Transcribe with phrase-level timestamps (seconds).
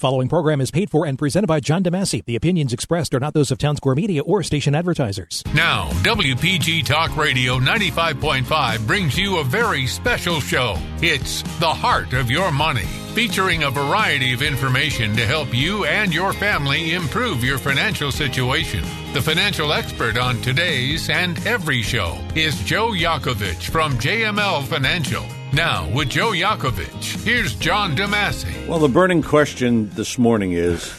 [0.00, 2.24] The following program is paid for and presented by John DeMasi.
[2.24, 5.44] The opinions expressed are not those of Townsquare Media or station advertisers.
[5.52, 10.78] Now, WPG Talk Radio 95.5 brings you a very special show.
[11.02, 16.14] It's The Heart of Your Money, featuring a variety of information to help you and
[16.14, 18.82] your family improve your financial situation.
[19.12, 25.26] The financial expert on today's and every show is Joe Yakovich from JML Financial.
[25.52, 28.68] Now, with Joe Yakovich, here's John DeMasi.
[28.68, 30.94] Well, the burning question this morning is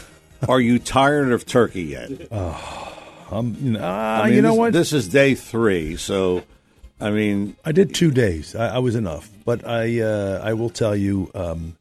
[0.49, 2.11] Are you tired of turkey yet?
[3.31, 4.73] You know, ah, I mean, you know this, what?
[4.73, 6.43] This is day three, so
[6.99, 8.55] I mean, I did two days.
[8.55, 11.77] I, I was enough, but I uh, I will tell you, um,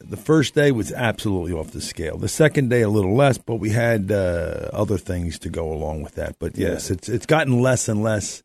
[0.00, 2.16] the first day was absolutely off the scale.
[2.16, 6.02] The second day a little less, but we had uh, other things to go along
[6.02, 6.38] with that.
[6.38, 8.42] But yes, it's it's gotten less and less.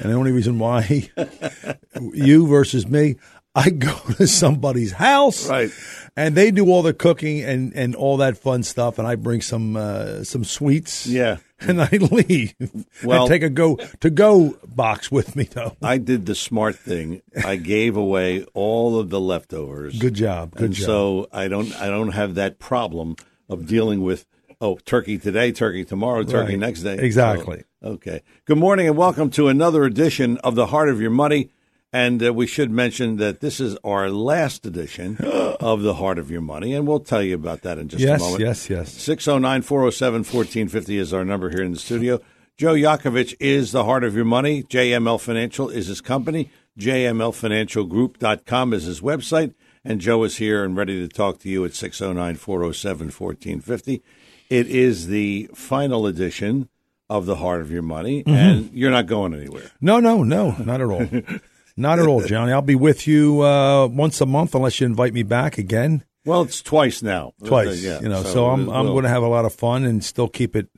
[0.00, 1.08] And the only reason why
[2.12, 3.16] you versus me,
[3.54, 5.70] I go to somebody's house, Right.
[6.16, 9.40] and they do all the cooking and, and all that fun stuff, and I bring
[9.40, 11.38] some uh, some sweets, Yeah.
[11.58, 12.54] and I leave.
[13.02, 15.76] Well- I take a go to go box with me though.
[15.82, 17.22] I did the smart thing.
[17.44, 19.98] I gave away all of the leftovers.
[19.98, 20.86] Good job, good and job.
[20.86, 23.16] so I don't I don't have that problem
[23.48, 24.26] of dealing with
[24.60, 26.58] oh turkey today, turkey tomorrow, turkey Right.
[26.58, 26.98] next day.
[26.98, 27.58] Exactly.
[27.58, 28.22] So, okay.
[28.44, 31.50] Good morning and welcome to another edition of the Heart of Your Money.
[31.92, 35.16] And uh, we should mention that this is our last edition
[35.60, 38.20] of the Heart of Your Money, and we'll tell you about that in just yes,
[38.20, 38.40] a moment.
[38.42, 38.92] yes, yes.
[38.92, 42.20] 609 407 1450 is our number here in the studio.
[42.56, 44.62] Joe Yakovich is the heart of your money.
[44.62, 46.50] JML Financial is his company.
[46.78, 49.54] JMLFinancialGroup.com is his website.
[49.82, 54.02] And Joe is here and ready to talk to you at 609 407 1450.
[54.50, 56.68] It is the final edition
[57.10, 59.70] of the heart of your money, and you're not going anywhere.
[59.80, 61.06] No, no, no, not at all.
[61.76, 62.52] not at all, Johnny.
[62.52, 66.04] I'll be with you uh, once a month unless you invite me back again.
[66.24, 67.32] Well, it's twice now.
[67.44, 68.22] Twice, Yeah, you know.
[68.22, 70.68] So, I'm I'm going to have a lot of fun and still keep it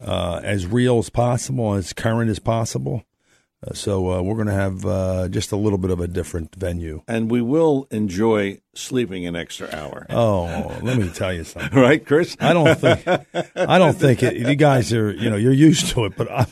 [0.00, 3.02] uh, as real as possible, as current as possible.
[3.66, 6.54] Uh, so uh, we're going to have uh, just a little bit of a different
[6.54, 7.02] venue.
[7.06, 10.06] And we will enjoy sleeping an extra hour.
[10.08, 11.70] Oh, let me tell you something.
[11.80, 12.36] Right, Chris?
[12.40, 13.06] I don't think
[13.56, 16.46] I don't think it, you guys are you know you're used to it, but I'm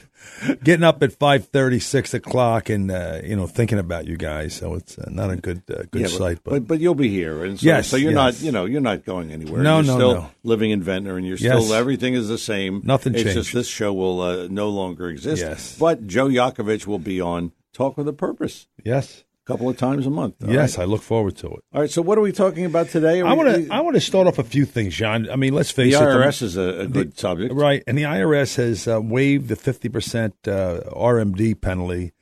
[0.63, 4.55] getting up at five thirty, six o'clock, and uh, you know thinking about you guys.
[4.55, 7.09] So it's uh, not a good uh, good Yeah, sight, but, but but you'll be
[7.09, 9.63] here, and so, Yes, so you're not you know you're not going anywhere.
[9.63, 10.31] No, you're no, still no.
[10.43, 11.65] living in Ventnor, and you're Yes.
[11.65, 12.83] still everything is the same.
[12.85, 15.43] Nothing It's just this show will uh, no longer exist.
[15.43, 15.77] Yes.
[15.79, 20.11] but Joe Yakovich will be on Talk with a Purpose yes, couple of times a
[20.11, 20.35] month.
[20.47, 20.85] yes, right?
[20.85, 21.65] I look forward to it.
[21.73, 21.91] All right.
[21.91, 23.23] So what are we talking about today?
[23.23, 25.29] Are I want to I want to start off a few things, John.
[25.31, 25.99] I mean, let's the face it.
[25.99, 27.55] The IRS is a, a good subject.
[27.55, 32.13] Right, and the IRS has uh, waived the fifty percent uh, RMD penalty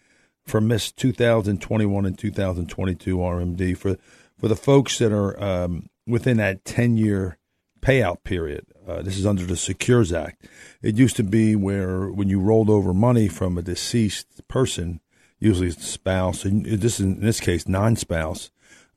[0.44, 3.96] for missed 2021 and 2022 RMD for
[4.38, 7.38] for the folks that are um, within that ten year
[7.80, 8.66] payout period.
[8.86, 10.46] Uh, this is under the Secures Act.
[10.80, 15.00] It used to be where when you rolled over money from a deceased person,
[15.38, 18.50] usually it's spouse, and this is in this case non-spouse,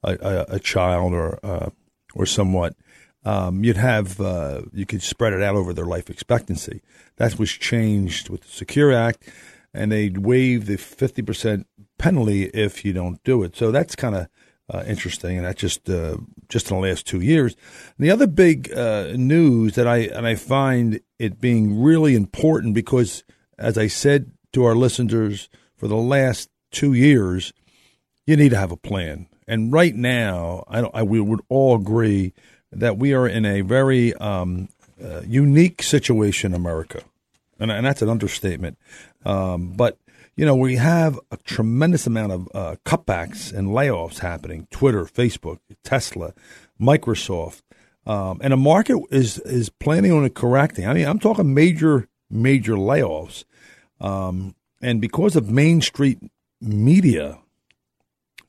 [0.03, 1.69] a, a, a child or uh,
[2.15, 2.75] or somewhat
[3.25, 6.81] um, you'd have uh, you could spread it out over their life expectancy.
[7.17, 9.29] That was changed with the Secure Act,
[9.73, 11.67] and they waive the fifty percent
[11.97, 13.55] penalty if you don't do it.
[13.55, 14.27] So that's kind of
[14.73, 16.17] uh, interesting, and that's just uh,
[16.47, 17.55] just in the last two years.
[17.97, 22.73] And the other big uh, news that I and I find it being really important
[22.73, 23.23] because,
[23.57, 27.53] as I said to our listeners for the last two years,
[28.27, 29.27] you need to have a plan.
[29.47, 32.33] And right now, I, I we would all agree
[32.71, 34.69] that we are in a very um,
[35.03, 37.01] uh, unique situation in America,
[37.59, 38.77] and, and that's an understatement.
[39.25, 39.97] Um, but
[40.35, 44.67] you know, we have a tremendous amount of uh, cutbacks and layoffs happening.
[44.69, 46.33] Twitter, Facebook, Tesla,
[46.79, 47.61] Microsoft,
[48.05, 50.87] um, and the market is is planning on it correcting.
[50.87, 53.45] I mean, I'm talking major major layoffs,
[53.99, 56.19] um, and because of Main Street
[56.61, 57.39] media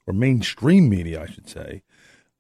[0.06, 1.82] or mainstream media, I should say,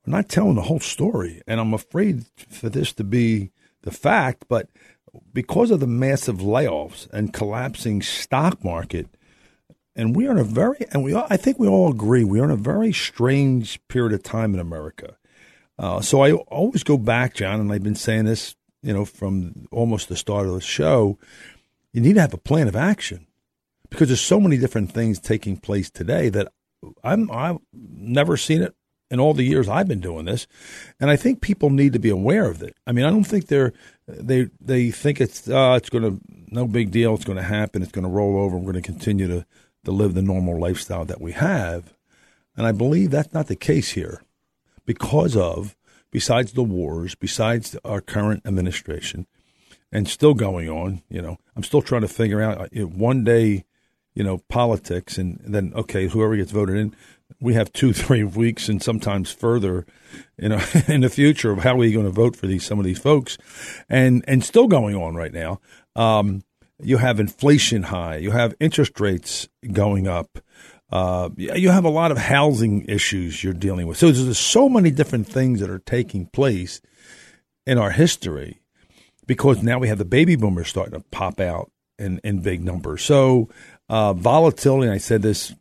[0.06, 1.42] are not telling the whole story.
[1.46, 3.50] And I'm afraid for this to be
[3.82, 4.68] the fact, but
[5.32, 9.08] because of the massive layoffs and collapsing stock market,
[9.96, 12.44] and we are in a very, and we, I think we all agree, we are
[12.44, 15.16] in a very strange period of time in America.
[15.78, 19.66] Uh, so I always go back, John, and I've been saying this, you know, from
[19.72, 21.18] almost the start of the show.
[21.92, 23.26] You need to have a plan of action
[23.90, 26.52] because there's so many different things taking place today that
[27.04, 28.74] I'm I've never seen it
[29.10, 30.46] in all the years I've been doing this,
[30.98, 32.76] and I think people need to be aware of it.
[32.86, 33.72] I mean, I don't think they're
[34.06, 37.14] they they think it's uh, it's going to no big deal.
[37.14, 37.82] It's going to happen.
[37.82, 38.56] It's going to roll over.
[38.56, 39.46] We're going to continue to
[39.84, 41.94] to live the normal lifestyle that we have,
[42.56, 44.22] and I believe that's not the case here
[44.86, 45.76] because of
[46.10, 49.26] besides the wars, besides our current administration,
[49.92, 51.02] and still going on.
[51.08, 53.64] You know, I'm still trying to figure out one day,
[54.20, 56.94] you know, politics, and then okay, whoever gets voted in,
[57.40, 59.86] we have two, three weeks, and sometimes further,
[60.36, 62.78] you know, in the future of how are we going to vote for these some
[62.78, 63.38] of these folks,
[63.88, 65.58] and and still going on right now.
[65.96, 66.42] Um,
[66.82, 70.38] you have inflation high, you have interest rates going up.
[70.92, 73.96] Uh, you have a lot of housing issues you're dealing with.
[73.96, 76.82] So there's so many different things that are taking place
[77.64, 78.60] in our history
[79.26, 81.70] because now we have the baby boomers starting to pop out
[82.00, 83.04] in, in big numbers.
[83.04, 83.48] So
[83.90, 85.52] uh, volatility, I said this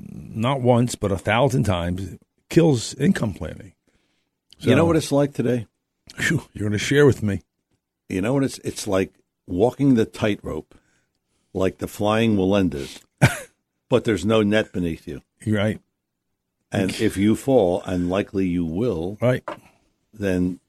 [0.00, 2.16] not once, but a thousand times,
[2.48, 3.74] kills income planning.
[4.58, 5.66] So, you know what it's like today?
[6.30, 7.42] You're going to share with me.
[8.08, 9.12] You know what it's it's like
[9.46, 10.74] walking the tightrope,
[11.52, 13.00] like the flying Wallendas,
[13.90, 15.20] but there's no net beneath you.
[15.46, 15.80] Right.
[16.72, 19.44] And if you fall, and likely you will, Right.
[20.12, 20.60] then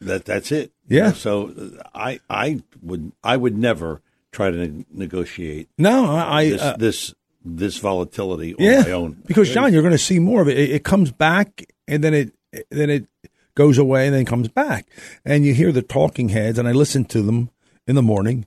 [0.00, 0.70] that that's it.
[0.88, 1.12] Yeah.
[1.12, 4.00] So uh, I I would I would never
[4.32, 6.50] try to ne- negotiate No, I.
[6.50, 7.14] this uh, this
[7.44, 9.22] this volatility on yeah, my own.
[9.26, 10.58] because John, you're going to see more of it.
[10.58, 10.70] it.
[10.70, 12.32] It comes back, and then it
[12.70, 13.06] then it
[13.54, 14.86] goes away, and then comes back,
[15.24, 17.50] and you hear the talking heads, and I listen to them
[17.86, 18.46] in the morning,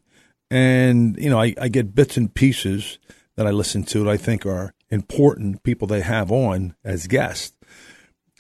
[0.52, 3.00] and you know I, I get bits and pieces
[3.36, 7.56] that I listen to that I think are important people they have on as guests,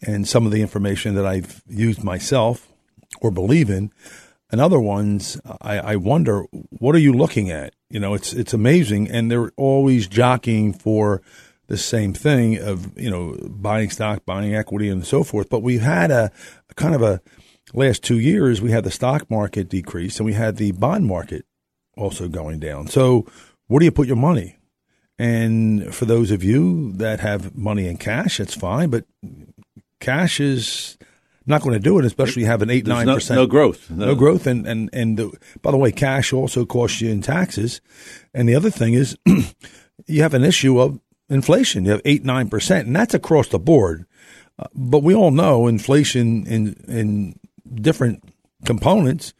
[0.05, 2.67] and some of the information that I've used myself
[3.21, 3.91] or believe in.
[4.51, 7.73] And other ones, I, I wonder, what are you looking at?
[7.89, 11.21] You know, it's it's amazing, and they're always jockeying for
[11.67, 15.49] the same thing of you know buying stock, buying equity, and so forth.
[15.49, 16.31] But we've had a,
[16.69, 17.21] a kind of a
[17.73, 18.61] last two years.
[18.61, 21.45] We had the stock market decrease, and we had the bond market
[21.95, 22.87] also going down.
[22.87, 23.27] So,
[23.67, 24.57] where do you put your money?
[25.19, 29.05] And for those of you that have money in cash, it's fine, but
[29.99, 30.97] cash is
[31.49, 33.37] not going to do it, especially you have an eight There's nine no, percent.
[33.39, 33.89] no growth.
[33.89, 35.31] no growth and and and the,
[35.61, 37.81] by the way cash also costs you in taxes.
[38.33, 39.17] And the other thing is
[40.05, 40.99] you have an issue of
[41.29, 41.85] inflation.
[41.85, 44.05] You have 8 9% and that's across the board.
[44.57, 47.39] Uh, but we all know inflation in in
[47.73, 48.23] different
[48.65, 49.33] components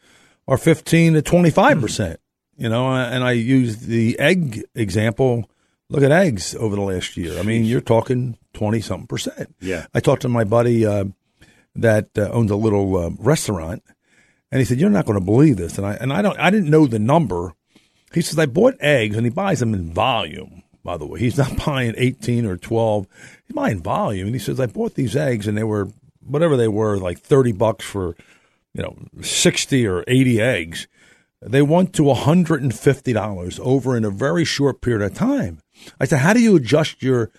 [0.48, 2.16] are 15 to 25%
[2.56, 5.50] you know and I use the egg example.
[5.88, 7.38] Look at eggs over the last year.
[7.38, 9.54] I mean you're talking 20 something percent.
[9.60, 9.86] Yeah.
[9.94, 11.04] i talked to my buddy uh,
[11.74, 13.82] that uh, owns a little uh, restaurant,
[14.50, 16.50] and he said, "You're not going to believe this." And I and I don't I
[16.50, 17.54] didn't know the number.
[18.12, 20.62] He says I bought eggs, and he buys them in volume.
[20.82, 23.06] By the way, he's not buying 18 or 12.
[23.46, 25.88] He's buying volume, and he says I bought these eggs, and they were
[26.20, 28.16] whatever they were, like 30 bucks for
[28.74, 30.88] you know 60 or 80 eggs.
[31.42, 35.60] They went to $150 over in a very short period of time.
[35.98, 37.30] I said, how do you adjust your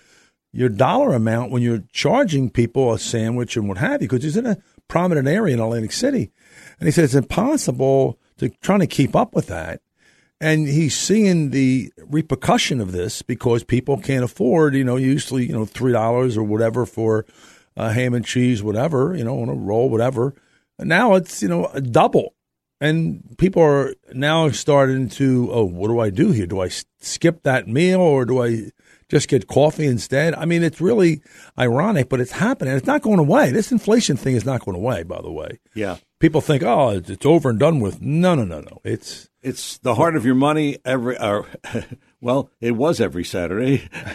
[0.52, 4.36] your dollar amount when you're charging people a sandwich and what have you, because he's
[4.36, 6.30] in a prominent area in Atlantic City.
[6.78, 9.80] And he said it's impossible to trying to keep up with that.
[10.40, 15.52] And he's seeing the repercussion of this because people can't afford, you know, usually, you
[15.52, 17.24] know, three dollars or whatever for
[17.76, 20.34] uh, ham and cheese, whatever, you know, on a roll, whatever.
[20.78, 22.34] And now it's, you know, a double.
[22.80, 26.46] And people are now starting to, oh, what do I do here?
[26.46, 26.68] Do I
[27.00, 28.72] skip that meal or do I
[29.12, 30.34] just get coffee instead?
[30.34, 31.20] I mean, it's really
[31.58, 32.74] ironic, but it's happening.
[32.74, 33.52] It's not going away.
[33.52, 35.60] This inflation thing is not going away, by the way.
[35.74, 35.98] Yeah.
[36.18, 38.00] People think, oh, it's over and done with.
[38.00, 38.80] No, no, no, no.
[38.84, 41.18] It's It's the heart of your money every.
[41.18, 41.42] Uh,
[42.22, 43.86] well, it was every Saturday.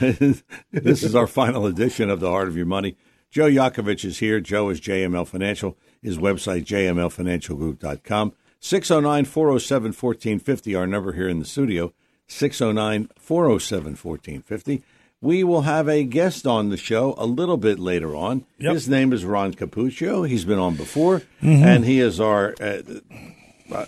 [0.71, 2.97] this is our final edition of the Heart of Your Money.
[3.29, 4.39] Joe Yakovich is here.
[4.39, 5.77] Joe is JML Financial.
[6.01, 8.33] His website jmlfinancialgroup.com.
[8.59, 11.93] 609-407-1450, our number here in the studio.
[12.29, 14.81] 609-407-1450.
[15.19, 18.45] We will have a guest on the show a little bit later on.
[18.59, 18.73] Yep.
[18.73, 20.27] His name is Ron Capuccio.
[20.27, 22.53] He's been on before, and he is our.
[22.61, 22.83] Uh,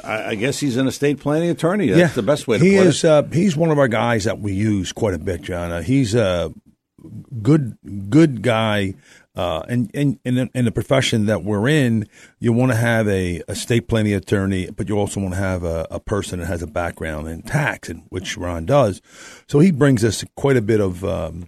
[0.04, 1.88] I, I guess he's an estate planning attorney.
[1.88, 3.10] That's the best way to he put is, it.
[3.10, 5.72] Uh, he's one of our guys that we use quite a bit, John.
[5.72, 6.54] Uh, he's a
[7.42, 7.78] good
[8.10, 8.96] good guy.
[9.40, 12.06] Uh, and and in, the profession that we're in,
[12.40, 15.88] you want to have a estate planning attorney, but you also want to have a,
[15.90, 19.02] a person that has a background in tax, and which Ron does.
[19.48, 21.48] So he brings us quite a bit of um,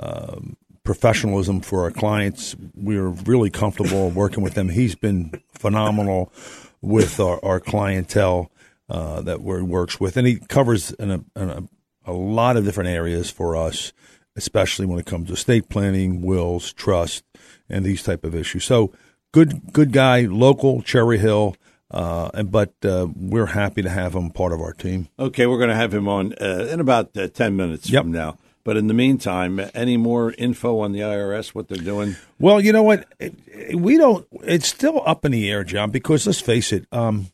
[0.00, 2.56] um, professionalism for our clients.
[2.74, 4.70] We're really comfortable working with him.
[4.70, 6.32] He's been phenomenal
[6.80, 8.50] with our, our clientele
[8.88, 11.62] uh, that we works with, and he covers in a, a,
[12.04, 13.92] a lot of different areas for us,
[14.34, 17.22] especially when it comes to estate planning, wills, trust,
[17.68, 18.64] and these type of issues.
[18.64, 18.92] So,
[19.32, 21.56] good good guy, local Cherry Hill,
[21.90, 25.08] uh, and but uh, we're happy to have him part of our team.
[25.18, 28.02] Okay, we're going to have him on uh, in about uh, 10 minutes Yep.
[28.04, 28.38] from now.
[28.64, 32.16] But in the meantime, any more info on the IRS, what they're doing?
[32.38, 33.06] Well, you know what?
[33.18, 34.26] It- it- we don't.
[34.44, 35.90] It's still up in the air, John.
[35.90, 37.28] Because let's face it, um,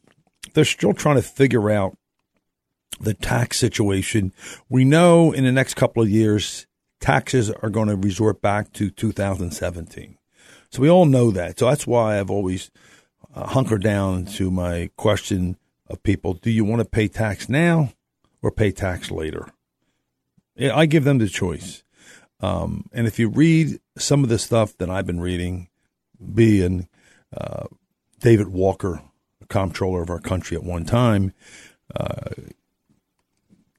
[0.52, 1.96] they're still trying to figure out
[3.00, 4.32] the tax situation.
[4.68, 6.66] We know in the next couple of years,
[7.00, 10.16] taxes are going to resort back to 2017.
[10.74, 11.60] So we all know that.
[11.60, 12.72] So that's why I've always
[13.32, 17.92] uh, hunkered down to my question of people: Do you want to pay tax now
[18.42, 19.52] or pay tax later?
[20.56, 21.84] Yeah, I give them the choice.
[22.40, 25.68] Um, and if you read some of the stuff that I've been reading,
[26.34, 26.88] being
[27.32, 27.66] uh,
[28.18, 29.00] David Walker,
[29.48, 31.32] comptroller of our country at one time,
[31.94, 32.30] uh,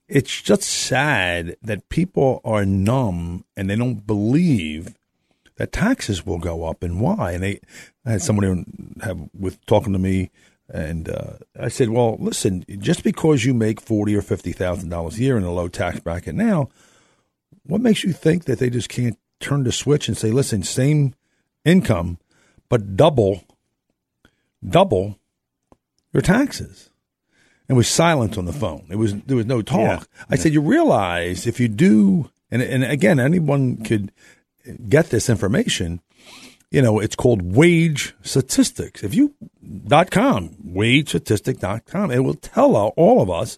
[0.07, 4.95] it's just sad that people are numb and they don't believe
[5.57, 7.31] that taxes will go up and why.
[7.31, 7.59] And they,
[8.05, 8.65] I had somebody
[9.01, 10.31] have with talking to me,
[10.69, 15.17] and uh, I said, "Well, listen, just because you make forty or fifty thousand dollars
[15.17, 16.69] a year in a low tax bracket now,
[17.63, 21.13] what makes you think that they just can't turn the switch and say, listen, same
[21.63, 22.17] income,
[22.69, 23.43] but double,
[24.67, 25.19] double
[26.13, 26.89] your taxes?
[27.67, 28.85] And was silent on the phone.
[28.91, 30.07] It was there was no talk.
[30.29, 34.11] I said, you realize if you do, and and again, anyone could
[34.87, 36.01] get this information.
[36.71, 39.03] You know, it's called wage statistics.
[39.03, 39.35] If you
[39.87, 43.57] dot com wage wagestatistic.com, it will tell all of us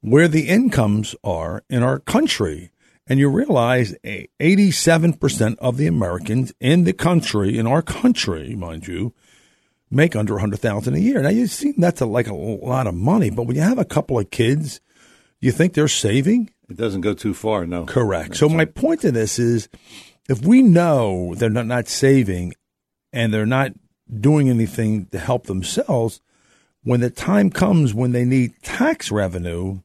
[0.00, 2.70] where the incomes are in our country.
[3.06, 9.12] And you realize 87% of the Americans in the country, in our country, mind you,
[9.90, 11.20] make under 100000 a year.
[11.20, 13.84] Now, you see that's a, like a lot of money, but when you have a
[13.84, 14.80] couple of kids,
[15.40, 16.50] you think they're saving?
[16.68, 17.84] It doesn't go too far, no.
[17.84, 18.36] Correct.
[18.36, 19.68] So my point to this is
[20.30, 22.54] if we know they're not, not saving
[23.12, 23.72] and they're not
[24.08, 26.20] doing anything to help themselves,
[26.84, 29.80] when the time comes when they need tax revenue,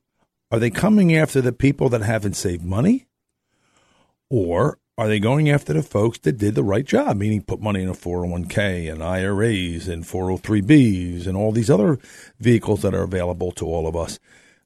[0.52, 3.08] are they coming after the people that haven't saved money?
[4.30, 7.82] Or are they going after the folks that did the right job, meaning put money
[7.82, 11.98] in a 401k and IRAs and 403bs and all these other
[12.40, 14.20] vehicles that are available to all of us?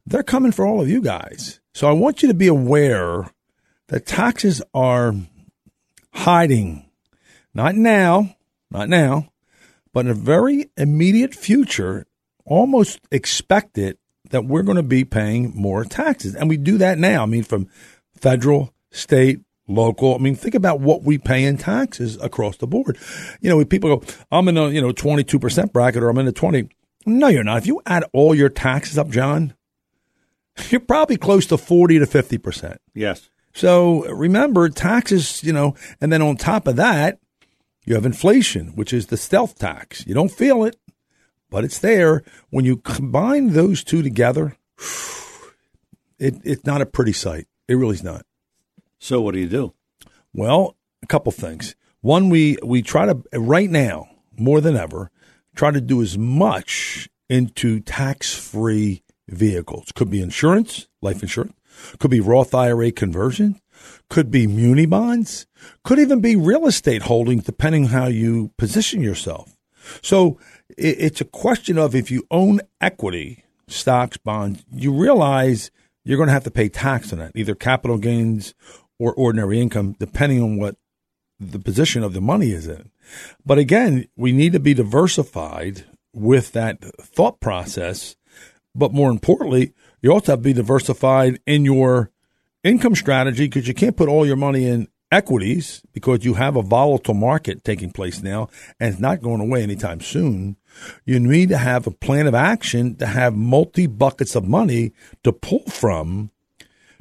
[0.06, 1.62] They're coming for all of you guys.
[1.74, 3.32] So I want you to be aware
[3.88, 5.16] that taxes are
[6.20, 6.86] hiding.
[7.54, 8.36] Not now,
[8.70, 9.30] not now,
[9.94, 12.06] but in a very immediate future,
[12.46, 13.98] almost expect it
[14.30, 16.36] that we're going to be paying more taxes.
[16.36, 17.24] And we do that now.
[17.24, 17.68] I mean, from
[18.16, 20.14] federal, state, local.
[20.14, 22.98] I mean, think about what we pay in taxes across the board.
[23.40, 26.28] You know, when people go, I'm in a, you know, 22% bracket or I'm in
[26.28, 26.70] a 20.
[27.06, 27.60] No, you're not.
[27.60, 29.54] If you add all your taxes up, John,
[30.70, 32.78] you're probably close to 40 to 50%.
[32.94, 33.30] Yes.
[33.54, 37.20] So remember taxes, you know, and then on top of that,
[37.86, 40.06] you have inflation, which is the stealth tax.
[40.06, 40.78] You don't feel it,
[41.50, 42.24] but it's there.
[42.50, 44.56] When you combine those two together,
[46.20, 47.48] it, it's not a pretty sight.
[47.68, 48.26] It really is not.
[49.00, 49.74] So what do you do?
[50.34, 51.76] Well, a couple things.
[52.02, 55.12] One, we we try to right now more than ever
[55.56, 59.92] try to do as much into tax free vehicles.
[59.94, 61.54] Could be insurance, life insurance.
[62.00, 63.60] Could be Roth IRA conversion.
[64.10, 65.48] Could be muni bonds.
[65.84, 69.56] Could even be real estate holdings, depending how you position yourself.
[70.02, 70.38] So
[70.78, 75.72] it's a question of if you own equity, stocks, bonds, you realize
[76.04, 78.54] you're going to have to pay tax on that, either capital gains
[78.98, 80.76] or ordinary income, depending on what
[81.40, 82.92] the position of the money is in.
[83.46, 88.16] But again, we need to be diversified with that thought process.
[88.76, 92.12] But more importantly, you also have to be diversified in your
[92.64, 96.62] income strategy because you can't put all your money in equities because you have a
[96.62, 98.48] volatile market taking place now
[98.80, 100.56] and it's not going away anytime soon.
[101.06, 105.32] You need to have a plan of action to have multi buckets of money to
[105.32, 106.32] pull from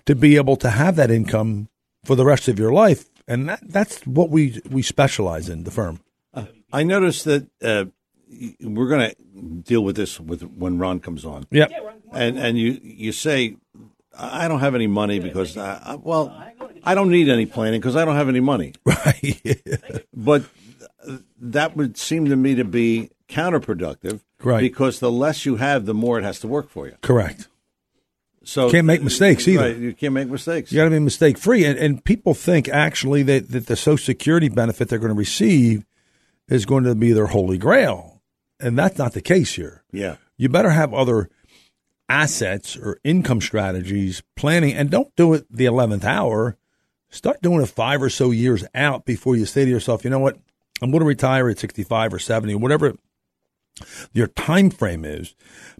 [0.06, 1.68] to be able to have that income
[2.04, 3.04] for the rest of your life.
[3.26, 6.00] And that, that's what we, we specialize in, the firm.
[6.72, 7.86] I noticed that uh,
[8.60, 11.46] we're going to deal with this with when Ron comes on.
[11.50, 11.70] Yep.
[12.12, 13.56] And and you you say
[14.16, 16.34] I don't have any money because I, I, well
[16.84, 18.72] I don't need any planning because I don't have any money.
[18.84, 20.04] Right.
[20.14, 20.44] But
[21.06, 24.20] uh, that would seem to me to be counterproductive.
[24.42, 24.60] Right.
[24.60, 26.96] Because the less you have, the more it has to work for you.
[27.02, 27.48] Correct.
[28.44, 29.62] So Can't make mistakes either.
[29.62, 30.72] Right, you can't make mistakes.
[30.72, 31.66] You got to be mistake free.
[31.66, 35.84] And, and people think actually that, that the Social Security benefit they're going to receive
[36.48, 38.17] is going to be their holy grail.
[38.60, 39.84] And that's not the case here.
[39.92, 40.16] Yeah.
[40.36, 41.30] You better have other
[42.08, 46.56] assets or income strategies planning and don't do it the 11th hour.
[47.10, 50.18] Start doing it five or so years out before you say to yourself, you know
[50.18, 50.38] what?
[50.80, 52.94] I'm going to retire at 65 or 70, whatever
[54.12, 55.34] your time frame is.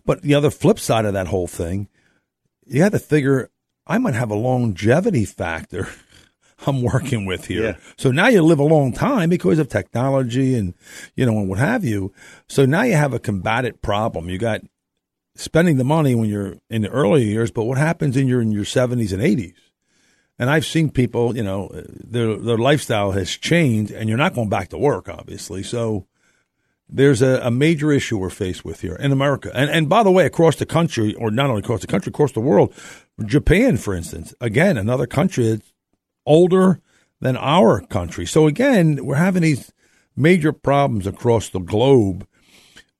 [0.04, 1.88] But the other flip side of that whole thing,
[2.66, 3.50] you have to figure
[3.86, 5.88] I might have a longevity factor
[6.66, 7.62] I'm working with here.
[7.62, 7.76] Yeah.
[7.96, 10.74] So now you live a long time because of technology and,
[11.14, 12.12] you know, and what have you.
[12.48, 14.28] So now you have a combated problem.
[14.28, 14.62] You got
[15.36, 18.50] spending the money when you're in the early years, but what happens in your in
[18.50, 19.54] your 70s and 80s?
[20.40, 24.48] And I've seen people, you know, their their lifestyle has changed, and you're not going
[24.48, 25.62] back to work, obviously.
[25.64, 26.06] So
[26.88, 29.50] there's a, a major issue we're faced with here in America.
[29.52, 32.32] And and by the way, across the country, or not only across the country, across
[32.32, 32.72] the world,
[33.24, 35.72] Japan, for instance, again, another country that's
[36.28, 36.80] older
[37.20, 38.26] than our country.
[38.26, 39.72] So again, we're having these
[40.14, 42.26] major problems across the globe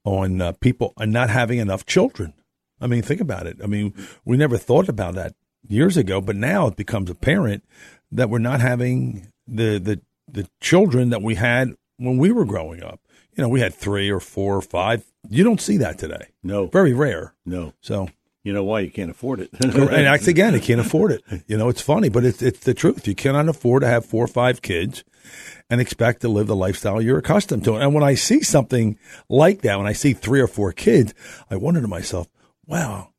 [0.05, 2.33] on uh, people and not having enough children.
[2.81, 3.59] I mean, think about it.
[3.63, 3.93] I mean,
[4.25, 5.35] we never thought about that
[5.69, 7.65] years ago, but now it becomes apparent
[8.11, 12.83] that we're not having the the the children that we had when we were growing
[12.83, 13.01] up.
[13.37, 15.05] You know, we had three or four or five.
[15.29, 16.29] You don't see that today.
[16.43, 16.67] No.
[16.67, 17.35] Very rare.
[17.45, 17.73] No.
[17.81, 18.09] So
[18.49, 18.81] You know why?
[18.81, 19.51] You can't afford it.
[19.61, 21.23] and that's again, you can't afford it.
[21.47, 23.07] You know, it's funny, but it's it's the truth.
[23.07, 25.05] You cannot afford to have four or five kids
[25.69, 27.75] and expect to live the lifestyle you're accustomed to.
[27.75, 31.13] And when I see something like that, when I see three or four kids,
[31.51, 32.27] I wonder to myself,
[32.67, 33.11] wow,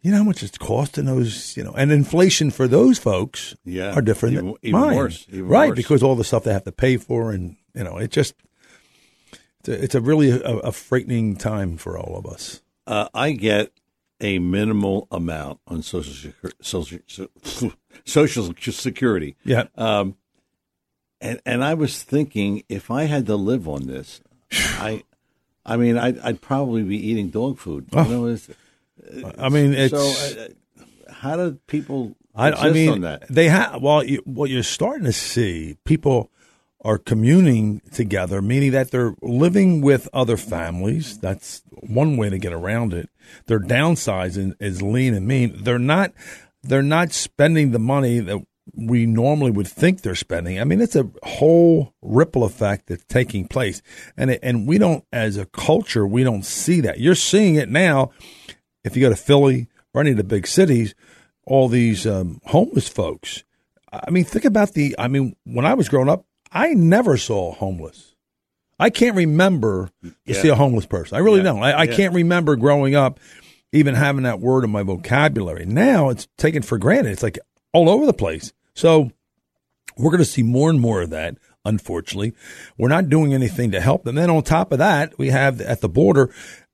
[0.00, 3.92] you know how much it's costing those, you know, and inflation for those folks Yeah,
[3.94, 4.96] are different even- than even mine.
[4.96, 5.76] worse, even right, worse.
[5.76, 8.34] because all the stuff they have to pay for and, you know, it just,
[9.60, 12.62] it's a, it's a really a, a frightening time for all of us.
[12.88, 13.70] Uh, I get
[14.20, 17.72] a minimal amount on social Secu- social so-
[18.04, 19.64] social security, Yeah.
[19.76, 20.16] Um,
[21.20, 24.20] and and I was thinking if I had to live on this,
[24.52, 25.02] I,
[25.64, 27.86] I mean, I'd, I'd probably be eating dog food.
[27.92, 28.48] You know, it's,
[29.38, 33.26] I mean, it's, so uh, how do people I, I mean, on that?
[33.28, 33.80] they have.
[33.82, 36.30] Well, you, what you're starting to see, people
[36.86, 41.18] are communing together, meaning that they're living with other families.
[41.18, 43.10] That's one way to get around it.
[43.46, 45.64] Their downsizing is lean and mean.
[45.64, 46.12] They're not.
[46.62, 48.38] They're not spending the money that
[48.72, 50.60] we normally would think they're spending.
[50.60, 53.82] I mean, it's a whole ripple effect that's taking place,
[54.16, 57.00] and it, and we don't, as a culture, we don't see that.
[57.00, 58.12] You're seeing it now.
[58.84, 60.94] If you go to Philly or any of the big cities,
[61.48, 63.42] all these um, homeless folks.
[63.92, 64.94] I mean, think about the.
[65.00, 68.14] I mean, when I was growing up, I never saw homeless.
[68.78, 70.40] I can't remember to Yeah.
[70.42, 71.16] see a homeless person.
[71.16, 71.44] I really Yeah.
[71.44, 71.62] don't.
[71.62, 71.96] I, I Yeah.
[71.96, 73.20] can't remember growing up
[73.72, 75.66] even having that word in my vocabulary.
[75.66, 77.12] Now it's taken for granted.
[77.12, 77.38] It's like
[77.72, 78.52] all over the place.
[78.74, 79.10] So
[79.98, 81.36] we're going to see more and more of that.
[81.64, 82.32] Unfortunately,
[82.78, 84.14] we're not doing anything to help them.
[84.14, 86.30] Then on top of that, we have at the border,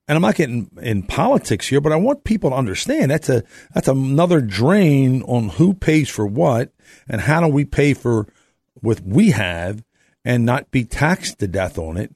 [0.06, 3.42] and I'm not getting in politics here, but I want people to understand that's a
[3.74, 6.72] that's another drain on who pays for what
[7.08, 8.26] and how do we pay for
[8.74, 9.84] what we have
[10.24, 12.14] and not be taxed to death on it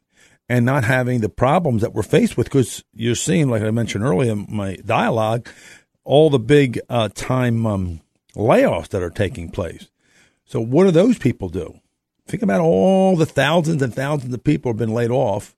[0.49, 4.05] and not having the problems that we're faced with because you're seeing, like I mentioned
[4.05, 5.49] earlier in my dialogue,
[6.05, 8.01] all the big uh, time um,
[8.37, 9.88] layoffs that are taking place.
[10.45, 11.81] So what do those people do?
[12.29, 15.57] Think about all the thousands and thousands of people have been laid off.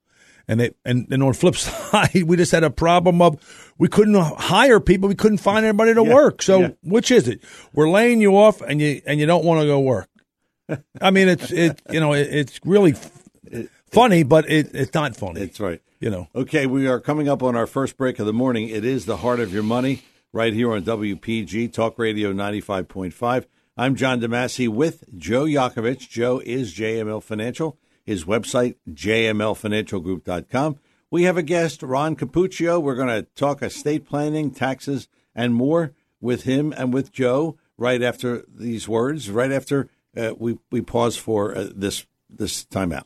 [0.50, 3.88] And it, and, and on the flip side, we just had a problem of we
[3.88, 5.10] couldn't hire people.
[5.10, 6.40] We couldn't find anybody to Yeah, work.
[6.40, 6.68] So yeah.
[6.82, 7.42] which is it?
[7.74, 10.08] We're laying you off and you, and you don't want to go work.
[11.00, 13.10] I mean, it's, it, you know, it, it's really f-
[13.90, 15.40] funny, but it, it's not funny.
[15.40, 15.80] That's right.
[16.00, 18.68] you know, Okay, we are coming up on our first break of the morning.
[18.68, 20.02] It is the heart of your money
[20.32, 23.46] right here on WPG Talk Radio 95.5.
[23.76, 26.08] I'm John DeMasi with Joe Yakovich.
[26.08, 27.78] Joe is JML Financial.
[28.04, 30.78] His website, jmlfinancialgroup.com.
[31.10, 32.82] We have a guest, Ron Capuccio.
[32.82, 38.02] We're going to talk estate planning, taxes, and more with him and with Joe right
[38.02, 43.04] after these words, right after uh, we, we pause for uh, this, this timeout.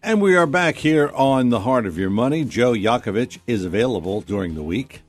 [0.00, 2.44] And we are back here on The Heart of Your Money.
[2.44, 5.02] Joe Yakovich is available during the week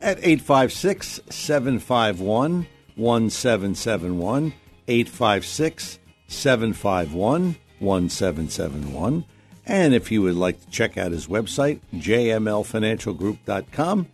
[0.00, 4.54] at 856 751 1771.
[4.86, 5.98] 856
[6.28, 9.24] 751 1771.
[9.66, 14.06] And if you would like to check out his website, jmlfinancialgroup.com.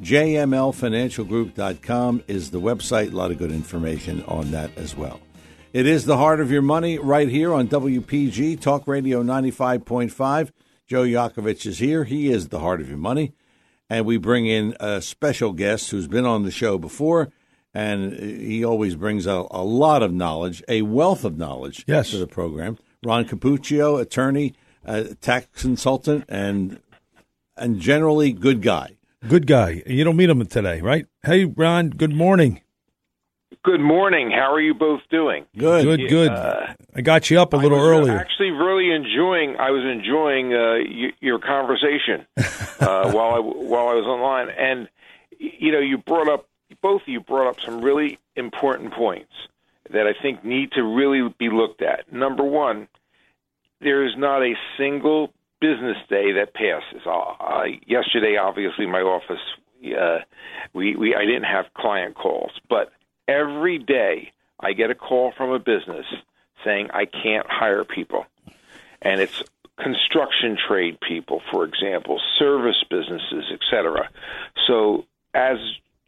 [0.00, 3.12] jmlfinancialgroup.com is the website.
[3.12, 5.18] A lot of good information on that as well.
[5.72, 10.50] It is the heart of your money right here on WPG Talk Radio 95.5.
[10.86, 12.04] Joe Yakovich is here.
[12.04, 13.32] He is the heart of your money.
[13.88, 17.30] And we bring in a special guest who's been on the show before,
[17.74, 22.10] and he always brings a, a lot of knowledge, a wealth of knowledge Yes.
[22.10, 22.78] to the program.
[23.04, 24.54] Ron Capuccio, attorney,
[24.86, 26.80] uh, tax consultant, and
[27.56, 28.96] and generally good guy.
[29.28, 29.82] Good guy.
[29.86, 31.06] You don't meet him today, right?
[31.22, 31.90] Hey, Ron.
[31.90, 32.61] Good morning.
[33.64, 34.30] Good morning.
[34.30, 35.44] How are you both doing?
[35.56, 35.84] Good.
[35.84, 36.08] Good.
[36.08, 36.30] Good.
[36.94, 38.18] I got you up a little I was earlier.
[38.18, 39.56] Actually, really enjoying.
[39.58, 42.26] I was enjoying uh, y- your conversation
[42.80, 44.88] uh, while I while I was online, and
[45.38, 46.48] you know, you brought up
[46.80, 49.32] both of you brought up some really important points
[49.90, 52.12] that I think need to really be looked at.
[52.12, 52.88] Number one,
[53.80, 57.02] there is not a single business day that passes.
[57.06, 57.10] Uh,
[57.40, 59.40] uh, yesterday, obviously, my office
[59.98, 60.18] uh,
[60.72, 62.90] we, we I didn't have client calls, but
[63.28, 66.06] every day I get a call from a business
[66.64, 68.26] saying I can't hire people,
[69.00, 69.42] and it's
[69.78, 74.08] construction trade people, for example, service businesses, etc.
[74.66, 75.58] So as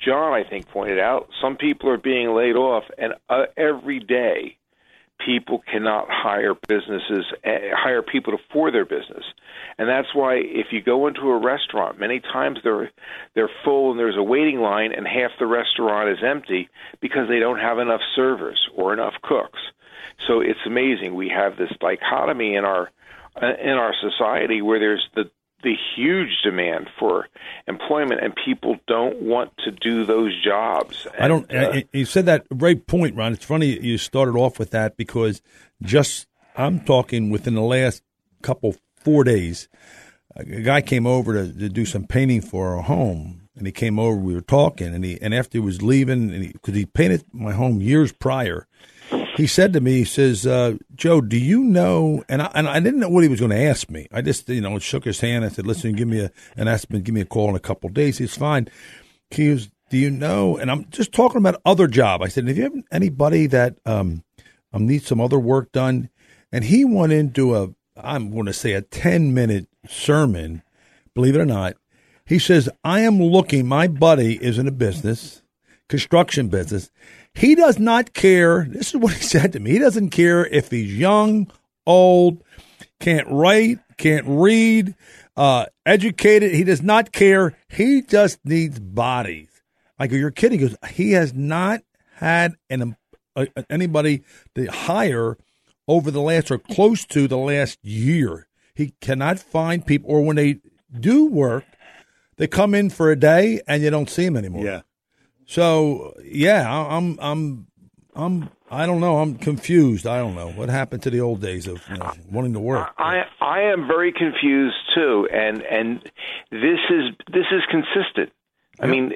[0.00, 4.58] John, I think, pointed out, some people are being laid off, and uh, every day
[5.18, 9.24] people cannot hire businesses, uh, hire people for their business,
[9.78, 12.90] and that's why if you go into a restaurant, many times they're
[13.34, 16.68] they're full and there's a waiting line, and half the restaurant is empty
[17.00, 19.60] because they don't have enough servers or enough cooks.
[20.26, 22.90] So it's amazing we have this dichotomy in our
[23.40, 25.30] uh, in our society where there's the
[25.64, 27.26] the huge demand for
[27.66, 31.06] employment and people don't want to do those jobs.
[31.18, 31.52] I don't.
[31.52, 33.32] Uh, I- you said that right point, Ron.
[33.32, 35.42] It's funny you started off with that because
[35.82, 38.02] just I'm talking within the last
[38.42, 39.68] couple four days,
[40.36, 43.98] a guy came over to, to do some painting for our home, and he came
[43.98, 44.16] over.
[44.16, 47.52] We were talking, and he and after he was leaving, and because he, painted my
[47.52, 48.66] home years prior,
[49.36, 52.80] he said to me, he says, uh, "Joe, do you know?" And I, and I
[52.80, 54.06] didn't know what he was going to ask me.
[54.12, 55.44] I just you know shook his hand.
[55.44, 57.60] I said, "Listen, give me a and asked him give me a call in a
[57.60, 58.68] couple of days." He's fine.
[59.30, 62.22] He was, "Do you know?" And I'm just talking about other job.
[62.22, 64.22] I said, "Have you have anybody that um,
[64.72, 66.10] um needs some other work done?"
[66.52, 70.62] And he went into a I'm going to say a 10 minute sermon.
[71.14, 71.74] Believe it or not,
[72.26, 73.66] he says, "I am looking.
[73.66, 75.42] My buddy is in a business,
[75.94, 76.90] construction business."
[77.34, 78.66] He does not care.
[78.68, 79.72] This is what he said to me.
[79.72, 81.50] He doesn't care if he's young,
[81.86, 82.42] old,
[83.00, 84.94] can't write, can't read,
[85.36, 86.52] uh, educated.
[86.52, 87.56] He does not care.
[87.68, 89.48] He just needs bodies.
[89.98, 90.58] I go, you're kidding.
[90.58, 91.82] He goes, he has not
[92.16, 92.96] had an
[93.68, 94.22] anybody
[94.54, 95.36] to hire
[95.86, 98.46] over the last or close to the last year.
[98.74, 100.60] He cannot find people, or when they
[100.98, 101.64] do work,
[102.36, 104.64] they come in for a day and you don't see them anymore.
[104.64, 104.82] Yeah.
[105.46, 107.66] So yeah, I'm I'm
[108.14, 109.18] I'm I don't know.
[109.18, 110.06] I'm confused.
[110.06, 112.92] I don't know what happened to the old days of you know, wanting to work.
[112.98, 116.02] I I am very confused too, and and
[116.50, 118.32] this is this is consistent.
[118.80, 119.12] I mean,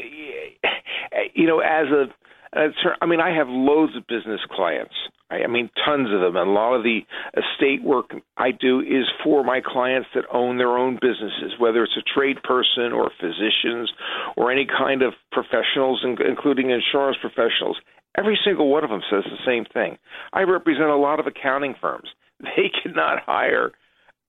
[1.35, 2.07] you know, as a,
[2.55, 4.95] Uh, as I mean, I have loads of business clients.
[5.31, 6.37] I, I mean, tons of them.
[6.37, 7.01] And a lot of the
[7.37, 11.97] estate work I do is for my clients that own their own businesses, whether it's
[11.97, 13.93] a trade person or physicians
[14.37, 17.77] or any kind of professionals, including insurance professionals.
[18.17, 19.99] Every single one of them says the same thing.
[20.33, 22.09] I represent a lot of accounting firms.
[22.41, 23.73] They cannot hire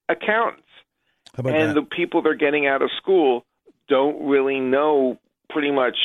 [0.09, 0.63] accountants.
[1.37, 1.73] and that?
[1.75, 3.45] the people they're getting out of school
[3.87, 5.95] don't really know pretty much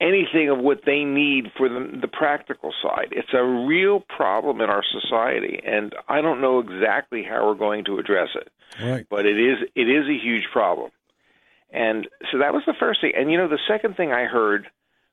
[0.00, 3.08] anything of what they need for the, the practical side.
[3.12, 7.84] It's a real problem in our society, and I don't know exactly how we're going
[7.86, 8.48] to address it.
[8.82, 9.06] Right.
[9.08, 10.90] But it is it is a huge problem.
[11.70, 13.12] And so that was the first thing.
[13.16, 14.66] And you know, the second thing I heard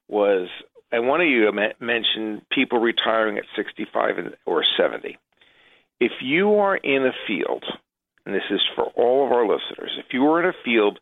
[0.07, 0.47] was,
[0.91, 5.17] and one of you mentioned people retiring at 65 or 70.
[5.99, 7.63] If you are in a field,
[8.25, 10.99] and this is for all of our listeners, if you are in a field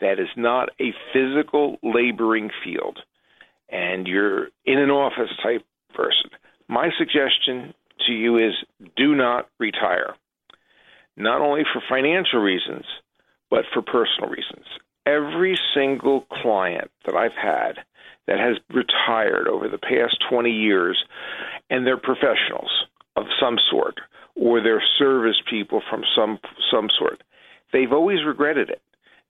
[0.00, 3.00] that is not a physical laboring field,
[3.70, 6.30] and you're in an office type person,
[6.68, 7.74] my suggestion
[8.06, 8.54] to you is
[8.96, 10.14] do not retire.
[11.16, 12.84] Not only for financial reasons,
[13.50, 14.66] but for personal reasons.
[15.06, 17.78] Every single client that I've had
[18.26, 21.02] that has retired over the past 20 years,
[21.70, 22.70] and they're professionals
[23.16, 23.96] of some sort,
[24.36, 26.38] or they're service people from some
[26.70, 27.22] some sort,
[27.72, 28.82] they've always regretted it.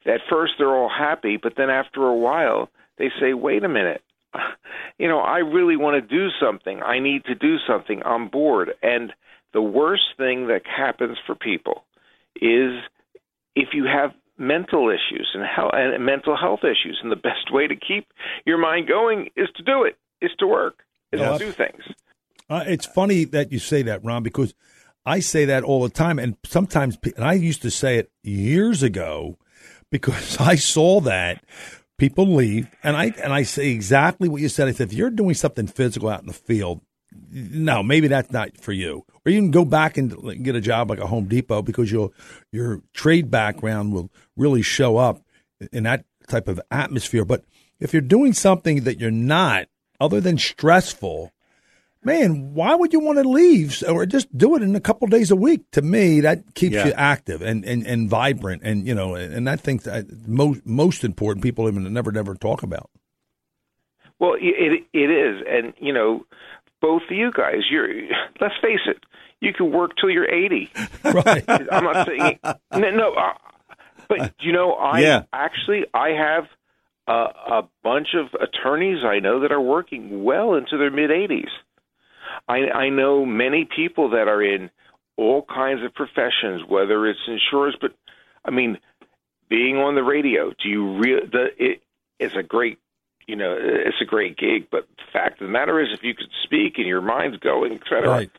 [0.04, 4.02] At first, they're all happy, but then after a while, they say, "Wait a minute,
[4.98, 6.82] you know, I really want to do something.
[6.82, 8.02] I need to do something.
[8.04, 8.70] I'm bored.
[8.82, 9.12] And
[9.52, 11.84] the worst thing that happens for people
[12.36, 12.72] is
[13.54, 17.66] if you have mental issues and, health, and mental health issues, and the best way
[17.66, 18.06] to keep
[18.44, 20.80] your mind going is to do it, is to work,
[21.12, 21.82] is to do things.
[22.50, 24.54] Uh, it's funny that you say that, Ron, because
[25.04, 28.82] I say that all the time, and sometimes, and I used to say it years
[28.82, 29.38] ago
[29.90, 31.42] because I saw that
[31.98, 34.68] people leave, and I and I say exactly what you said.
[34.68, 36.80] I said if you're doing something physical out in the field,
[37.30, 39.04] no, maybe that's not for you.
[39.26, 42.10] Or you can go back and get a job like a Home Depot because your
[42.52, 45.20] your trade background will really show up
[45.72, 47.24] in that type of atmosphere.
[47.24, 47.44] But
[47.80, 49.66] if you're doing something that you're not,
[50.00, 51.32] other than stressful,
[52.04, 55.30] man, why would you want to leave or just do it in a couple days
[55.30, 55.70] a week?
[55.72, 56.86] To me, that keeps yeah.
[56.86, 61.04] you active and, and, and vibrant, and you know, and I think that most most
[61.04, 62.90] important people even never never talk about.
[64.18, 66.26] Well, it it is, and you know,
[66.80, 67.88] both of you guys, you're
[68.40, 68.98] let's face it,
[69.40, 70.70] you can work till you're eighty.
[71.04, 71.44] Right.
[71.48, 73.32] I'm not saying no, no uh,
[74.08, 75.22] but you know, I yeah.
[75.32, 76.44] actually I have.
[77.06, 81.48] a bunch of attorneys I know that are working well into their mid 80s.
[82.48, 84.70] I, I know many people that are in
[85.16, 87.92] all kinds of professions, whether it's insurance, but
[88.44, 88.78] I mean,
[89.48, 90.50] being on the radio.
[90.50, 91.82] Do you real the it
[92.18, 92.78] is a great
[93.26, 96.14] you know it's a great gig, but the fact of the matter is, if you
[96.14, 98.08] could speak and your mind's going, etc.
[98.08, 98.30] Right.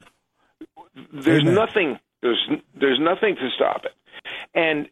[1.14, 1.54] There's Amen.
[1.54, 2.00] nothing.
[2.22, 3.94] There's there's nothing to stop it,
[4.54, 4.90] and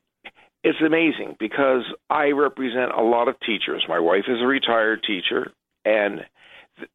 [0.63, 3.85] it's amazing because I represent a lot of teachers.
[3.87, 5.51] My wife is a retired teacher,
[5.85, 6.25] and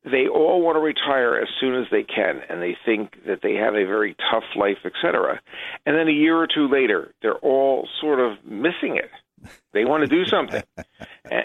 [0.04, 3.54] they all want to retire as soon as they can and they think that they
[3.54, 5.40] have a very tough life etc
[5.86, 9.10] and then a year or two later they're all sort of missing it.
[9.72, 10.62] They want to do something.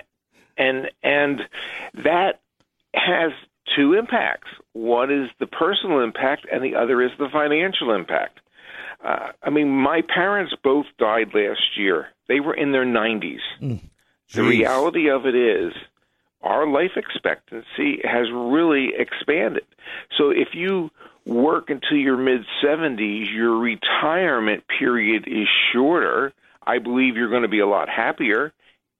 [0.60, 1.41] And and
[2.04, 2.41] that
[2.95, 3.32] has
[3.76, 4.47] two impacts.
[4.73, 8.39] One is the personal impact and the other is the financial impact.
[9.06, 12.08] Uh, i mean my parents both died last year.
[12.28, 13.80] They were in their 90s mm,
[14.34, 15.73] the reality of it is
[16.41, 19.65] our life expectancy has really expanded.
[20.17, 20.91] So if you
[21.26, 26.34] work until your mid 70s, your retirement period is shorter.
[26.65, 28.54] I believe you're going to be a lot happier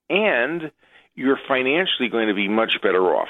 [0.10, 0.71] and
[1.15, 3.30] you're financially going to be much better off.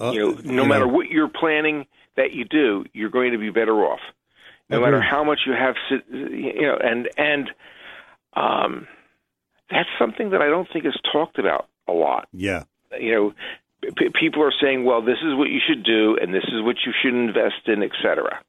[0.00, 3.50] Uh, you know, no matter what you're planning that you do, you're going to be
[3.50, 4.00] better off.
[4.68, 5.74] No matter how much you have,
[6.08, 7.50] you know, and and
[8.34, 8.86] um,
[9.68, 12.28] that's something that I don't think is talked about a lot.
[12.32, 12.64] Yeah.
[12.98, 13.34] You know,
[13.96, 16.76] p- people are saying, well, this is what you should do, and this is what
[16.86, 18.40] you should invest in, et cetera.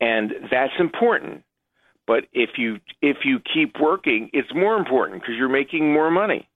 [0.00, 1.44] And that's important.
[2.06, 6.48] But if you if you keep working, it's more important because you're making more money,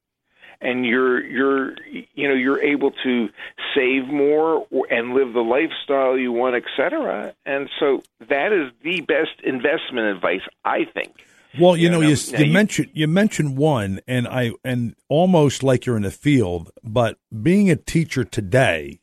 [0.60, 1.76] and you're you're
[2.14, 3.28] you know you're able to
[3.74, 7.32] save more and live the lifestyle you want, et cetera.
[7.44, 11.12] And so that is the best investment advice, I think.
[11.58, 15.62] Well, you, know, know, you, you you- mentioned you mentioned one, and I and almost
[15.62, 19.00] like you're in the field, but being a teacher today,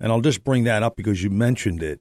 [0.00, 2.00] and I'll just bring that up because you mentioned it.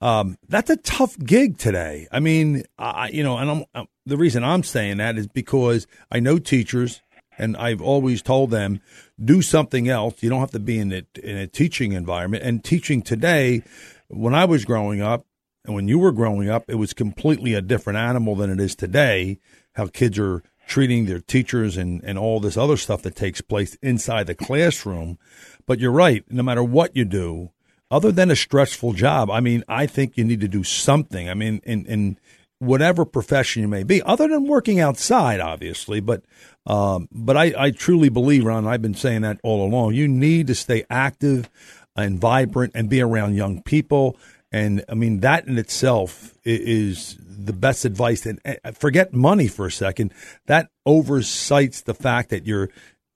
[0.00, 2.08] Um, that's a tough gig today.
[2.10, 5.86] I mean, I you know, and I'm, i the reason I'm saying that is because
[6.10, 7.02] I know teachers,
[7.38, 8.80] And I've always told them,
[9.22, 10.22] do something else.
[10.22, 12.42] You don't have to be in a, in a teaching environment.
[12.42, 13.62] And teaching today,
[14.08, 15.24] when I was growing up,
[15.64, 18.74] and when you were growing up, it was completely a different animal than it is
[18.74, 19.38] today.
[19.74, 23.76] How kids are treating their teachers and, and all this other stuff that takes place
[23.82, 25.18] inside the classroom.
[25.66, 26.24] But you're right.
[26.30, 27.50] No matter what you do,
[27.90, 31.28] other than a stressful job, I mean, I think you need to do something.
[31.28, 32.18] I mean, in, in
[32.58, 36.00] whatever profession you may be, other than working outside, obviously.
[36.00, 36.22] But
[36.64, 39.94] um, but I, I truly believe, Ron, I've been saying that all along.
[39.94, 41.50] You need to stay active
[41.96, 44.16] and vibrant and be around young people.
[44.52, 48.26] And I mean, that in itself is the best advice.
[48.26, 48.40] And
[48.74, 50.12] forget money for a second.
[50.46, 52.68] That oversights the fact that you're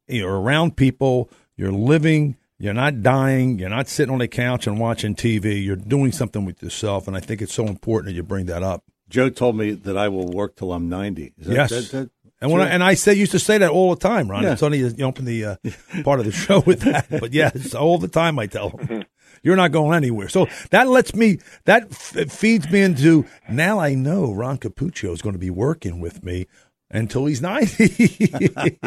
[0.09, 3.59] you're around people, you're living you're not dying.
[3.59, 5.63] You're not sitting on a couch and watching TV.
[5.63, 8.63] You're doing something with yourself, and I think it's so important that you bring that
[8.63, 8.83] up.
[9.09, 11.35] Joe told me that I will work till I'm 90.
[11.39, 11.71] That, yes.
[11.71, 14.31] That, that, and when I, and I say used to say that all the time,
[14.31, 14.43] Ron.
[14.43, 14.53] Yeah.
[14.53, 15.57] It's only you open the uh,
[16.03, 19.05] part of the show with that, but yes, all the time I tell them
[19.47, 20.29] you're not going anywhere.
[20.29, 25.23] So that lets me that f- feeds me into now I know Ron Cappuccio is
[25.23, 26.49] going to be working with me
[26.91, 28.35] until he's 90.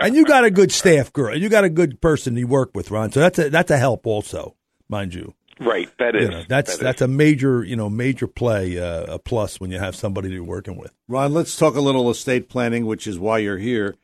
[0.00, 1.34] and you got a good staff girl.
[1.34, 3.10] You got a good person you work with, Ron.
[3.10, 4.54] So that's a, that's a help also,
[4.86, 5.32] mind you.
[5.58, 6.22] Right, that is.
[6.22, 7.06] You know, that's that that's is.
[7.06, 10.76] a major, you know, major play, uh, a plus when you have somebody you're working
[10.76, 10.94] with.
[11.08, 13.96] Ron, let's talk a little estate planning, which is why you're here.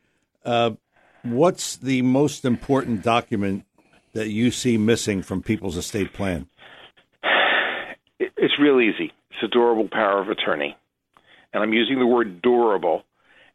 [0.43, 0.71] Uh,
[1.21, 3.65] what's the most important document
[4.17, 6.47] that you see missing from people's estate plan?
[8.19, 9.13] It's real easy.
[9.31, 10.75] It's a durable power of attorney
[11.53, 13.03] and I'm using the word durable.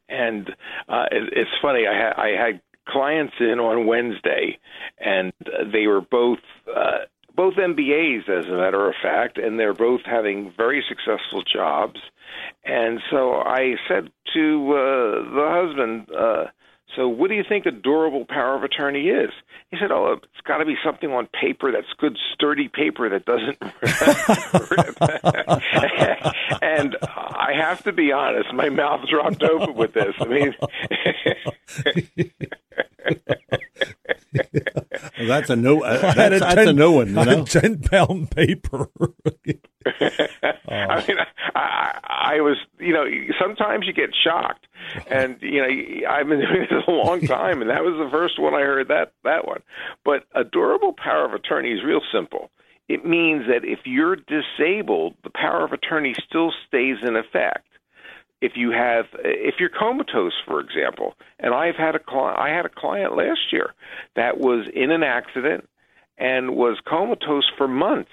[0.09, 0.49] And
[0.89, 1.87] uh, it's funny.
[1.87, 4.59] I, ha- I had clients in on Wednesday,
[4.99, 5.31] and
[5.71, 10.53] they were both uh, both MBAs, as a matter of fact, and they're both having
[10.55, 11.99] very successful jobs.
[12.63, 16.43] And so I said to uh, the husband, uh,
[16.95, 19.31] so, what do you think a durable power of attorney is?
[19.71, 23.25] He said, "Oh, it's got to be something on paper that's good, sturdy paper that
[23.25, 23.57] doesn't."
[26.61, 30.13] and I have to be honest, my mouth dropped open with this.
[30.19, 30.53] I mean,
[34.33, 35.83] well, that's a no.
[35.83, 37.07] Uh, that's, a that's 10, a no one.
[37.09, 37.45] You know?
[37.45, 38.89] ten pound paper.
[40.67, 41.17] I mean,
[41.55, 43.05] I, I was, you know,
[43.39, 44.65] sometimes you get shocked,
[45.07, 48.39] and you know, I've been doing this a long time, and that was the first
[48.39, 49.61] one I heard that that one.
[50.05, 52.49] But a durable power of attorney is real simple.
[52.89, 57.65] It means that if you're disabled, the power of attorney still stays in effect
[58.43, 62.65] if you have if you're comatose for example and i've had a client i had
[62.65, 63.73] a client last year
[64.15, 65.67] that was in an accident
[66.17, 68.11] and was comatose for months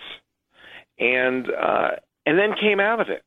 [0.99, 1.91] and uh
[2.27, 3.23] and then came out of it.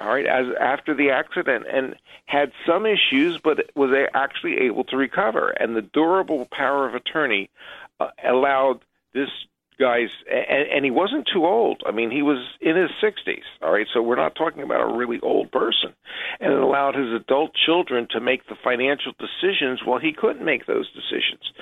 [0.00, 4.96] All right as after the accident and had some issues but was actually able to
[4.96, 5.48] recover.
[5.50, 7.50] And the durable power of attorney
[7.98, 8.80] uh, allowed
[9.12, 9.30] this
[9.78, 11.82] guys, and, and he wasn't too old.
[11.86, 13.42] I mean, he was in his 60s.
[13.62, 15.94] All right, so we're not talking about a really old person,
[16.40, 20.66] and it allowed his adult children to make the financial decisions while he couldn't make
[20.66, 21.52] those decisions.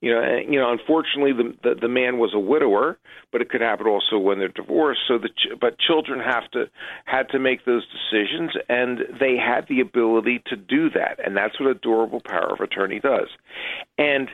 [0.00, 0.70] You know, and, you know.
[0.72, 2.98] Unfortunately, the, the the man was a widower,
[3.32, 5.00] but it could happen also when they're divorced.
[5.08, 6.68] So the ch- but children have to
[7.04, 11.58] had to make those decisions, and they had the ability to do that, and that's
[11.58, 13.28] what a durable power of attorney does.
[13.96, 14.28] And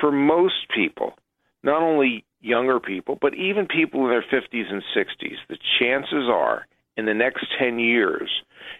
[0.00, 1.14] for most people,
[1.62, 6.66] not only younger people, but even people in their 50s and 60s, the chances are
[6.96, 8.30] in the next 10 years,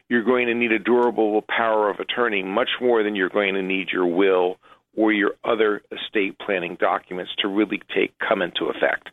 [0.09, 3.63] you're going to need a durable power of attorney much more than you're going to
[3.63, 4.57] need your will
[4.97, 9.11] or your other estate planning documents to really take come into effect.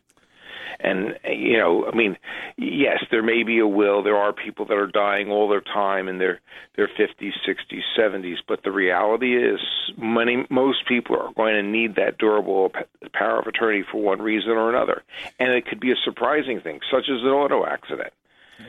[0.80, 2.16] And you know, I mean,
[2.56, 4.02] yes, there may be a will.
[4.02, 6.40] There are people that are dying all their time in their
[6.76, 8.36] their 50s, 60s, 70s.
[8.46, 9.60] But the reality is,
[9.96, 12.70] many most people are going to need that durable
[13.12, 15.02] power of attorney for one reason or another,
[15.38, 18.12] and it could be a surprising thing, such as an auto accident.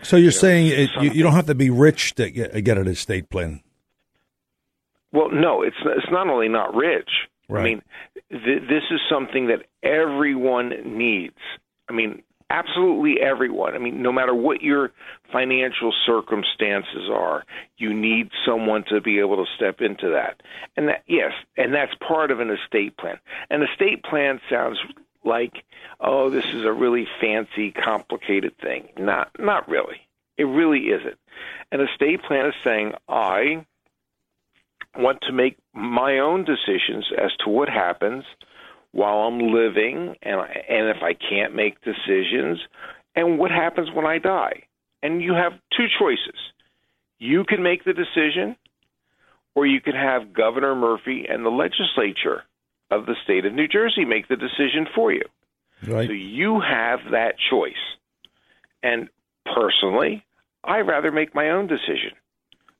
[0.01, 2.63] So you're you saying know, it, you, you don't have to be rich to get,
[2.63, 3.62] get an estate plan?
[5.12, 7.10] Well, no, it's it's not only not rich.
[7.47, 7.62] Right.
[7.62, 7.81] I mean,
[8.29, 11.38] th- this is something that everyone needs.
[11.89, 13.76] I mean, absolutely everyone.
[13.76, 14.91] I mean, no matter what your
[15.32, 17.43] financial circumstances are,
[17.78, 20.41] you need someone to be able to step into that.
[20.78, 23.20] And that, yes, and that's part of an estate plan.
[23.49, 24.78] An estate plan sounds
[25.24, 25.64] like,
[25.99, 28.89] oh, this is a really fancy, complicated thing.
[28.97, 30.01] Not, not really.
[30.38, 31.18] It really isn't.
[31.72, 33.66] An estate plan is saying, I
[34.97, 38.24] want to make my own decisions as to what happens
[38.96, 42.60] while I'm living, and and if I can't make decisions,
[43.14, 44.64] and what happens when I die.
[45.04, 46.39] And you have two choices:
[47.20, 48.56] you can make the decision,
[49.54, 52.43] or you can have Governor Murphy and the legislature
[52.89, 55.24] of the state of New Jersey make the decision for you.
[55.86, 56.08] Right.
[56.08, 57.74] So you have that choice.
[58.82, 59.10] And
[59.54, 60.24] personally,
[60.64, 62.14] I rather make my own decision.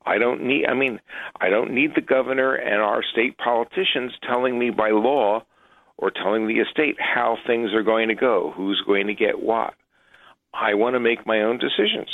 [0.06, 1.02] I don't need I mean,
[1.42, 5.44] I don't need the governor and our state politicians telling me by law
[5.98, 9.74] or telling the estate how things are going to go, who's going to get what.
[10.54, 12.10] I want to make my own decisions.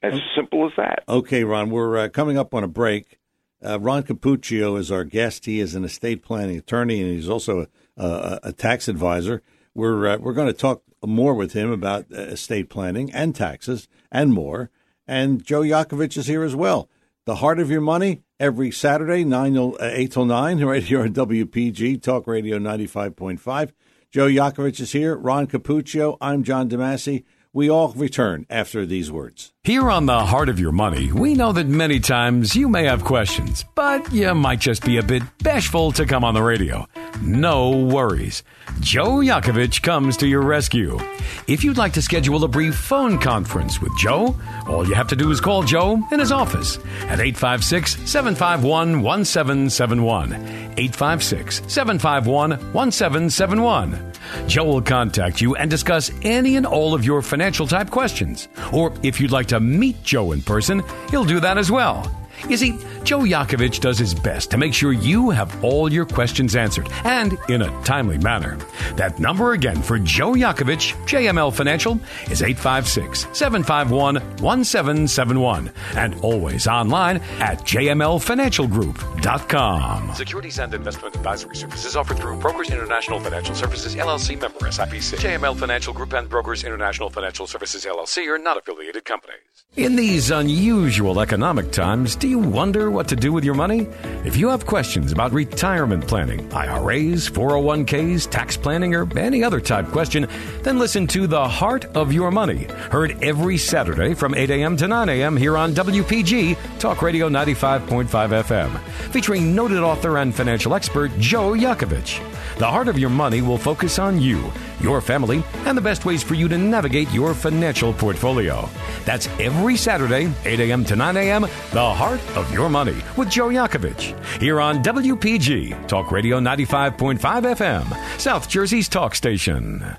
[0.00, 1.02] As simple as that.
[1.08, 3.18] Okay, Ron, we're uh, coming up on a break.
[3.64, 5.46] Uh, Ron Cappuccio is our guest.
[5.46, 7.66] He is an estate planning attorney, and he's also
[7.96, 9.42] a, a, a tax advisor.
[9.74, 13.88] We're uh, we're going to talk more with him about uh, estate planning and taxes
[14.12, 14.70] and more.
[15.06, 16.88] And Joe Yakovich is here as well.
[17.28, 21.02] The heart of your money every Saturday, nine till, uh, eight till nine, right here
[21.02, 23.74] on WPG Talk Radio ninety five point five.
[24.10, 25.14] Joe Yakovich is here.
[25.14, 26.16] Ron Cappuccio.
[26.22, 27.24] I'm John DeMasi.
[27.52, 29.52] We all return after these words.
[29.68, 33.04] Here on the Heart of Your Money, we know that many times you may have
[33.04, 36.88] questions, but you might just be a bit bashful to come on the radio.
[37.20, 38.42] No worries.
[38.80, 40.98] Joe Yakovich comes to your rescue.
[41.46, 44.34] If you'd like to schedule a brief phone conference with Joe,
[44.66, 50.32] all you have to do is call Joe in his office at 856 751 1771.
[50.78, 54.12] 856 751 1771.
[54.46, 58.48] Joe will contact you and discuss any and all of your financial type questions.
[58.72, 62.04] Or if you'd like to meet Joe in person, he'll do that as well.
[62.48, 66.56] You see, Joe Yakovich does his best to make sure you have all your questions
[66.56, 68.58] answered and in a timely manner.
[68.96, 71.98] That number again for Joe Yakovich, JML Financial,
[72.30, 80.14] is 856 751 1771 and always online at jmlfinancialgroup.com.
[80.14, 85.18] Securities and investment advisory services offered through Brokers International Financial Services LLC member SIPC.
[85.18, 89.38] JML Financial Group and Brokers International Financial Services LLC are not affiliated companies.
[89.76, 93.88] In these unusual economic times, do you wonder what to do with your money?
[94.22, 99.86] If you have questions about retirement planning, IRAs, 401ks, tax planning, or any other type
[99.86, 100.28] question,
[100.62, 104.76] then listen to The Heart of Your Money, heard every Saturday from 8 a.m.
[104.76, 105.38] to 9 a.m.
[105.38, 108.78] here on WPG, Talk Radio 95.5 FM,
[109.10, 112.20] featuring noted author and financial expert Joe Yakovich.
[112.56, 116.22] The Heart of Your Money will focus on you, your family, and the best ways
[116.22, 118.68] for you to navigate your financial portfolio.
[119.04, 120.84] That's every Saturday, 8 a.m.
[120.86, 121.42] to 9 a.m.,
[121.72, 124.14] The Heart of Your Money with Joe Yakovich.
[124.40, 129.96] Here on WPG, Talk Radio 95.5 FM, South Jersey's talk station.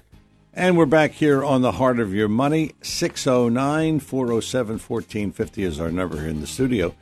[0.53, 2.73] And we're back here on the heart of your money.
[2.81, 6.93] 609 407 1450 is our number here in the studio.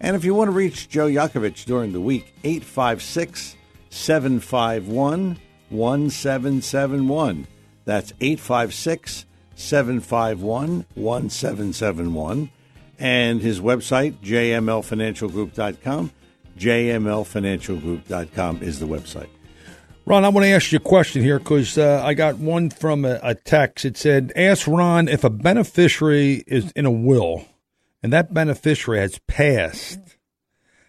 [0.00, 3.56] And if you want to reach Joe Yakovich during the week, 856
[3.94, 5.38] 751
[5.70, 7.46] 1771.
[7.84, 9.24] That's 856
[9.54, 12.50] 751 1771.
[12.98, 16.10] And his website, jmlfinancialgroup.com.
[16.58, 19.28] jmlfinancialgroup.com is the website.
[20.06, 23.04] Ron, I want to ask you a question here because uh, I got one from
[23.04, 23.84] a, a text.
[23.84, 27.46] It said, Ask Ron if a beneficiary is in a will
[28.02, 30.00] and that beneficiary has passed,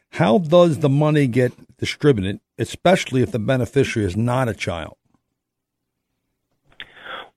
[0.09, 4.97] how does the money get distributed, especially if the beneficiary is not a child?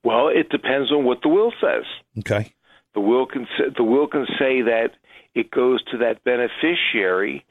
[0.05, 1.85] Well, it depends on what the will says.
[2.19, 2.55] Okay.
[2.95, 4.91] The will can say, the will can say that
[5.35, 7.45] it goes to that beneficiary,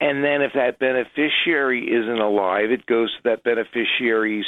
[0.00, 4.46] and then if that beneficiary isn't alive, it goes to that beneficiary's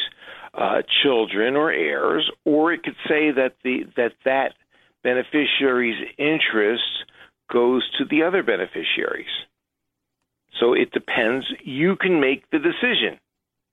[0.54, 4.54] uh, children or heirs, or it could say that the that that
[5.02, 7.04] beneficiary's interest
[7.52, 9.26] goes to the other beneficiaries.
[10.60, 11.46] So it depends.
[11.64, 13.18] You can make the decision.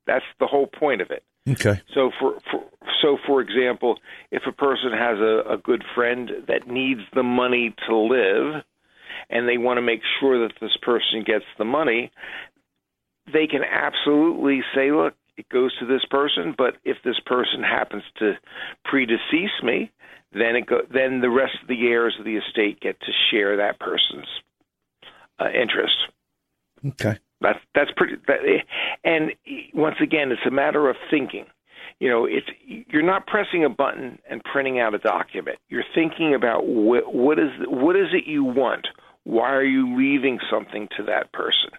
[0.07, 1.23] That's the whole point of it.
[1.47, 1.81] Okay.
[1.93, 2.63] So for, for
[3.01, 3.97] so for example,
[4.31, 8.63] if a person has a, a good friend that needs the money to live,
[9.29, 12.11] and they want to make sure that this person gets the money,
[13.31, 18.03] they can absolutely say, "Look, it goes to this person." But if this person happens
[18.17, 18.33] to
[18.85, 19.91] predecease me,
[20.33, 23.57] then it go, then the rest of the heirs of the estate get to share
[23.57, 24.27] that person's
[25.39, 25.95] uh, interest.
[26.85, 27.17] Okay.
[27.41, 28.15] That's that's pretty.
[28.27, 28.61] That, eh,
[29.03, 29.31] and
[29.73, 31.45] once again, it's a matter of thinking.
[31.99, 35.57] You know, it's you're not pressing a button and printing out a document.
[35.69, 38.87] You're thinking about what what is what is it you want.
[39.23, 41.71] Why are you leaving something to that person?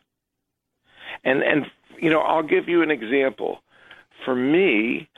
[1.24, 1.66] And and
[2.00, 3.60] you know, I'll give you an example.
[4.24, 5.08] For me,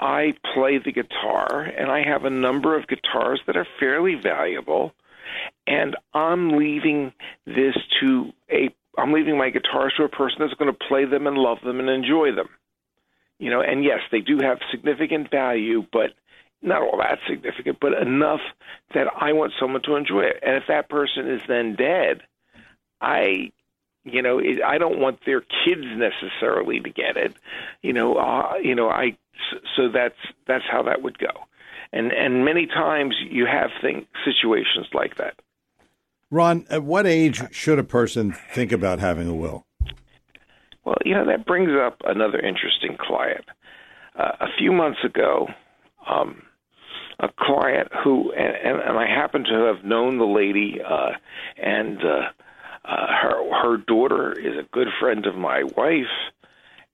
[0.00, 4.92] I play the guitar, and I have a number of guitars that are fairly valuable,
[5.66, 7.12] and I'm leaving
[7.46, 11.26] this to a I'm leaving my guitars to a person that's going to play them
[11.26, 12.48] and love them and enjoy them.
[13.38, 16.10] You know, and yes, they do have significant value, but
[16.60, 18.40] not all that significant, but enough
[18.94, 20.38] that I want someone to enjoy it.
[20.42, 22.22] And if that person is then dead,
[23.00, 23.50] I
[24.04, 27.36] You know, it, I don't want their kids necessarily to get it.
[27.82, 29.16] You know, uh, you know, I
[29.76, 31.46] so that's that's how that would go,
[31.92, 35.34] and and many times you have thing situations like that.
[36.32, 39.66] Ron, at what age should a person think about having a will?
[40.82, 43.44] Well, you know that brings up another interesting client.
[44.18, 45.48] Uh, a few months ago,
[46.08, 46.42] um,
[47.20, 51.10] a client who and, and, and I happen to have known the lady, uh,
[51.62, 52.30] and uh,
[52.86, 56.14] uh, her her daughter is a good friend of my wife,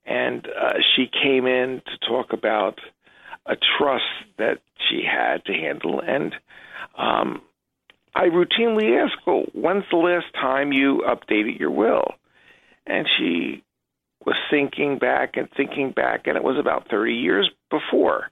[0.04, 2.80] and uh, she came in to talk about
[3.46, 4.04] a trust
[4.36, 4.58] that
[4.90, 6.34] she had to handle, and
[6.98, 7.40] um,
[8.14, 12.14] I routinely ask, "Well, when's the last time you updated your will?"
[12.86, 13.62] And she
[14.24, 18.30] was thinking back and thinking back, and it was about 30 years before.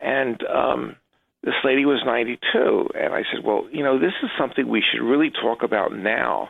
[0.00, 0.96] And um,
[1.42, 2.90] this lady was 92.
[2.94, 6.48] And I said, Well, you know, this is something we should really talk about now.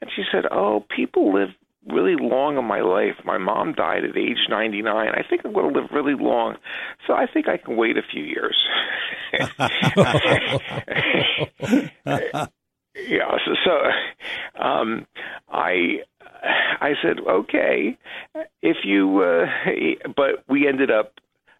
[0.00, 1.50] And she said, Oh, people live
[1.86, 3.14] really long in my life.
[3.24, 5.08] My mom died at age 99.
[5.08, 6.56] I think I'm going to live really long.
[7.06, 8.56] So I think I can wait a few years.
[13.08, 13.38] yeah.
[13.44, 15.06] So, so um,
[15.48, 16.02] I
[16.80, 17.98] I said, okay,
[18.62, 19.46] if you, uh,
[20.14, 21.14] but we ended up,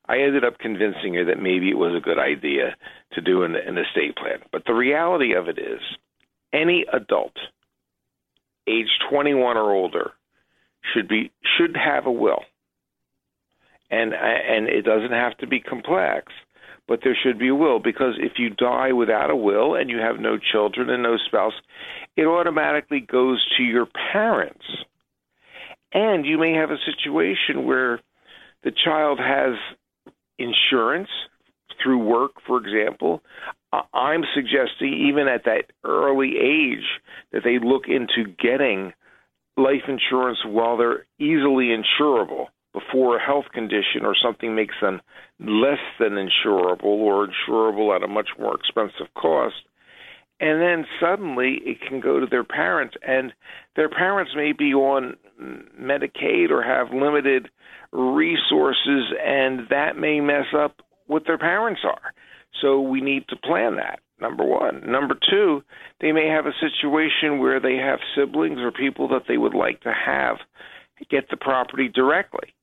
[0.07, 2.77] I ended up convincing her that maybe it was a good idea
[3.13, 4.41] to do an, an estate plan.
[4.53, 5.81] But the reality of it is,
[6.53, 7.37] any adult,
[8.67, 10.13] age 21 or older,
[10.93, 12.43] should be should have a will,
[13.91, 16.33] and and it doesn't have to be complex
[16.87, 19.99] but there should be a will because if you die without a will and you
[19.99, 21.55] have no children and no spouse,
[22.17, 24.65] it automatically goes to your parents.
[25.93, 28.01] And you may have a situation where
[28.65, 29.55] the child has
[30.39, 31.09] insurance
[31.83, 33.23] through work, for example.
[33.93, 37.01] I'm suggesting, even at that early age,
[37.33, 38.93] that they look into getting
[39.57, 45.01] life insurance while they're easily insurable before a health condition or something makes them
[45.39, 49.55] less than insurable or insurable at a much more expensive cost.
[50.41, 53.33] And then suddenly it can go to their parents, and
[53.77, 55.17] their parents may be on
[55.81, 57.49] Medicaid or have limited
[57.93, 62.13] resources, and that may mess up what their parents are.
[62.61, 64.91] So we need to plan that, number one.
[64.91, 65.63] Number two,
[66.01, 69.81] they may have a situation where they have siblings or people that they would like
[69.83, 70.37] to have
[71.11, 72.55] get the property directly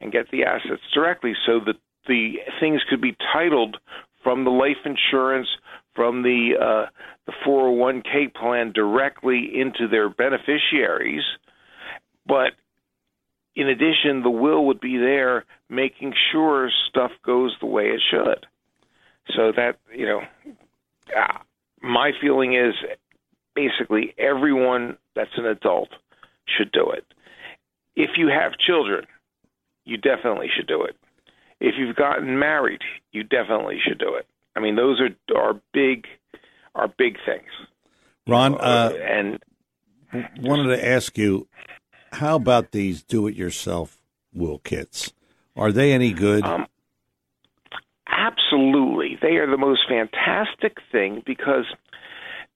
[0.00, 1.76] and get the assets directly so that
[2.06, 3.76] the things could be titled
[4.22, 5.48] from the life insurance
[5.94, 6.90] from the uh,
[7.26, 11.24] the 401k plan directly into their beneficiaries
[12.26, 12.52] but
[13.54, 18.46] in addition the will would be there making sure stuff goes the way it should
[19.34, 20.20] so that you know
[21.16, 21.38] uh,
[21.82, 22.74] my feeling is
[23.54, 25.88] basically everyone that's an adult
[26.46, 27.04] should do it
[27.94, 29.06] if you have children
[29.86, 30.96] you definitely should do it.
[31.60, 34.26] If you've gotten married, you definitely should do it.
[34.54, 36.06] I mean, those are are big
[36.74, 37.48] are big things.
[38.26, 39.38] Ron, uh, uh, and
[40.40, 41.46] wanted to ask you,
[42.12, 44.02] how about these do-it-yourself
[44.34, 45.12] will kits?
[45.54, 46.44] Are they any good?
[46.44, 46.66] Um,
[48.16, 51.66] absolutely, they are the most fantastic thing because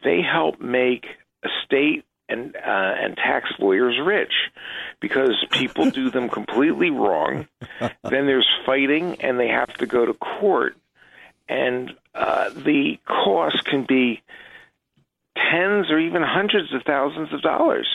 [0.03, 1.07] they help make
[1.45, 4.33] estate and uh, and tax lawyers rich
[5.01, 7.47] because people do them completely wrong.
[7.81, 10.77] then there's fighting, and they have to go to court,
[11.49, 14.23] and uh, the cost can be
[15.37, 17.89] tens or even hundreds of thousands of dollars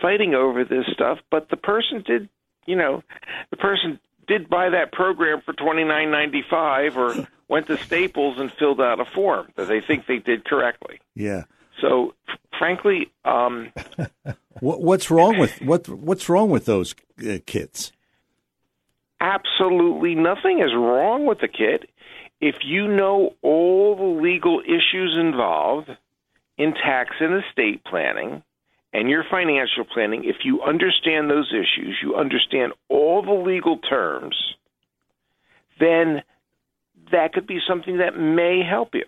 [0.00, 1.18] fighting over this stuff.
[1.30, 2.28] But the person did,
[2.66, 3.02] you know,
[3.50, 3.98] the person
[4.28, 8.80] did buy that program for twenty nine ninety five or went to Staples and filled
[8.80, 11.00] out a form that they think they did correctly.
[11.14, 11.44] Yeah.
[11.80, 12.14] So,
[12.58, 13.72] frankly, um,
[14.60, 15.88] what, what's wrong with what?
[15.88, 16.94] What's wrong with those
[17.26, 17.92] uh, kits?
[19.20, 21.90] Absolutely nothing is wrong with the kit.
[22.40, 25.90] If you know all the legal issues involved
[26.56, 28.42] in tax and estate planning
[28.92, 34.36] and your financial planning, if you understand those issues, you understand all the legal terms,
[35.78, 36.22] then
[37.12, 39.04] that could be something that may help you.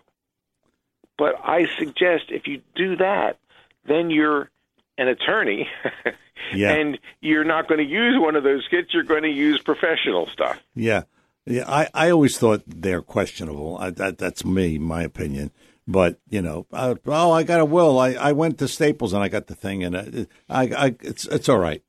[1.16, 3.38] But I suggest if you do that,
[3.86, 4.50] then you're
[4.96, 5.68] an attorney,
[6.54, 6.72] yeah.
[6.72, 8.92] and you're not going to use one of those kits.
[8.92, 10.58] You're going to use professional stuff.
[10.74, 11.02] Yeah,
[11.46, 11.64] yeah.
[11.66, 13.78] I, I always thought they're questionable.
[13.78, 15.50] I, that, that's me, my opinion.
[15.86, 17.98] But you know, I, oh, I got a will.
[17.98, 21.26] I, I went to Staples and I got the thing, and I, I, I it's
[21.26, 21.82] it's all right.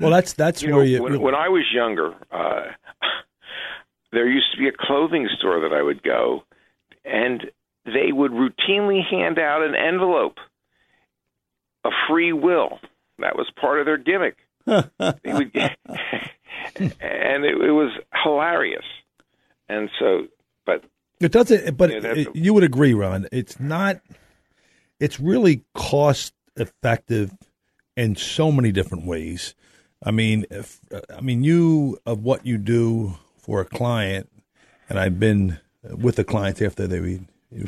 [0.00, 1.02] Well, that's that's you where know, you.
[1.02, 2.72] When, when I was younger, uh,
[4.12, 6.44] there used to be a clothing store that I would go,
[7.04, 7.50] and
[7.84, 10.38] they would routinely hand out an envelope,
[11.84, 12.78] a free will.
[13.18, 14.36] That was part of their gimmick.
[14.66, 15.54] they would,
[16.76, 17.92] and it, it was
[18.24, 18.84] hilarious.
[19.68, 20.31] And so, but
[21.22, 23.28] It doesn't, but it- you would agree, Ron.
[23.32, 24.00] It's not.
[25.00, 27.32] It's really cost effective
[27.96, 29.54] in so many different ways.
[30.02, 30.80] I mean, if,
[31.16, 34.28] I mean, you of what you do for a client,
[34.88, 37.18] and I've been with the clients after they were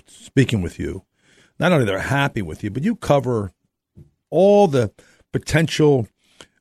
[0.06, 1.04] speaking with you.
[1.58, 3.52] Not only they're happy with you, but you cover
[4.30, 4.92] all the
[5.32, 6.08] potential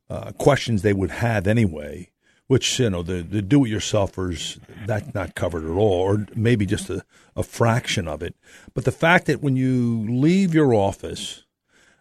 [0.10, 2.10] uh, questions they would have anyway,
[2.54, 7.04] which you know the the do-it-yourselfers that's not covered at all, or maybe just a,
[7.36, 8.36] a fraction of it.
[8.76, 11.45] But the fact that when you leave your office,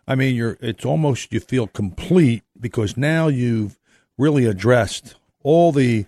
[0.07, 3.79] I mean, you're it's almost you feel complete because now you've
[4.19, 6.05] really addressed all the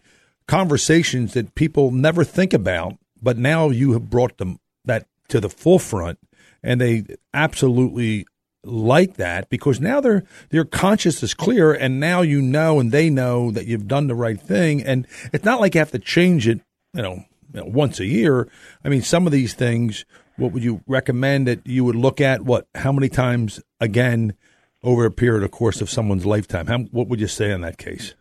[0.47, 5.49] conversations that people never think about, but now you have brought them that to the
[5.49, 6.19] forefront,
[6.63, 8.27] and they absolutely
[8.67, 13.11] like that because now their their conscience is clear, and now you know and they
[13.11, 16.49] know that you've done the right thing, and it's not like you have to change
[16.49, 16.61] it,
[16.93, 18.49] you know, you know, once a year.
[18.85, 20.05] I mean, some of these things.
[20.37, 22.43] What would you recommend that you would look at?
[22.43, 22.67] What?
[22.75, 24.35] How many times again
[24.83, 26.67] over a period of course of someone's lifetime?
[26.67, 28.15] How, what would you say in that case?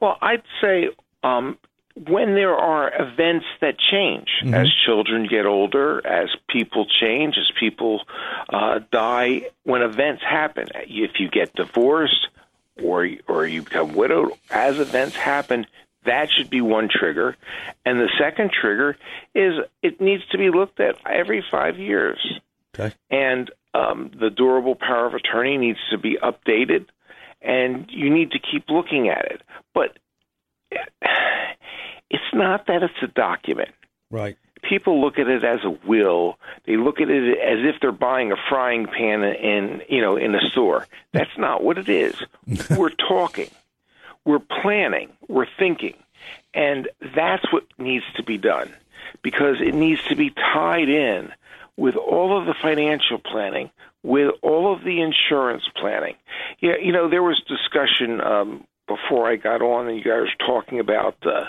[0.00, 0.88] Well, I'd say
[1.22, 1.58] um,
[1.94, 8.02] when there are events that change as children get older, as people change, as people
[8.48, 12.28] uh, die, when events happen, if you get divorced
[12.82, 15.66] or or you become widowed, as events happen,
[16.04, 17.36] that should be one trigger.
[17.84, 18.96] And the second trigger
[19.34, 22.18] is it needs to be looked at every five years
[22.74, 22.94] Okay.
[23.10, 26.86] and um, the durable power of attorney needs to be updated,
[27.40, 29.42] and you need to keep looking at it.
[29.74, 29.96] But
[32.10, 33.70] it's not that it's a document.
[34.10, 34.36] Right.
[34.62, 36.38] People look at it as a will.
[36.66, 40.34] They look at it as if they're buying a frying pan in you know in
[40.34, 40.86] a store.
[41.12, 42.14] That's not what it is.
[42.76, 43.50] We're talking.
[44.24, 45.10] We're planning.
[45.28, 45.94] We're thinking.
[46.54, 48.72] And that's what needs to be done
[49.22, 51.32] because it needs to be tied in
[51.76, 53.70] with all of the financial planning,
[54.02, 56.14] with all of the insurance planning.
[56.60, 60.46] Yeah, you know, there was discussion um, before I got on, and you guys were
[60.46, 61.44] talking about, uh,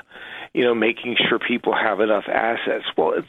[0.53, 2.85] you know, making sure people have enough assets.
[2.97, 3.27] Well, it's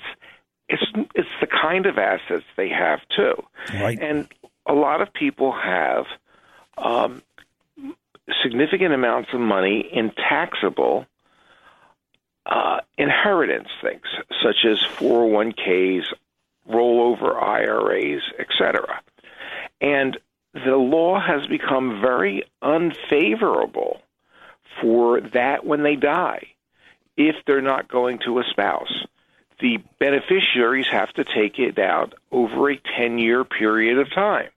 [0.68, 0.82] it's
[1.14, 3.34] it's the kind of assets they have too,
[3.72, 3.98] Right.
[4.00, 4.28] and
[4.66, 6.06] a lot of people have
[6.78, 7.22] um,
[8.42, 11.06] significant amounts of money in taxable
[12.46, 14.02] uh, inheritance things,
[14.42, 16.04] such as 401ks,
[16.68, 19.00] rollover IRAs, etc.
[19.80, 20.18] And
[20.54, 24.00] the law has become very unfavorable
[24.80, 26.46] for that when they die,
[27.16, 29.04] if they're not going to a spouse.
[29.60, 34.48] The beneficiaries have to take it out over a 10 year period of time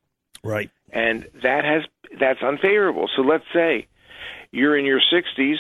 [0.44, 0.70] Right.
[0.92, 1.84] and that has
[2.20, 3.10] that's unfavorable.
[3.16, 3.88] So let's say
[4.52, 5.58] you're in your 60s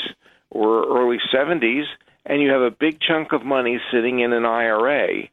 [0.50, 1.86] or early 70s
[2.26, 5.28] and you have a big chunk of money sitting in an IRA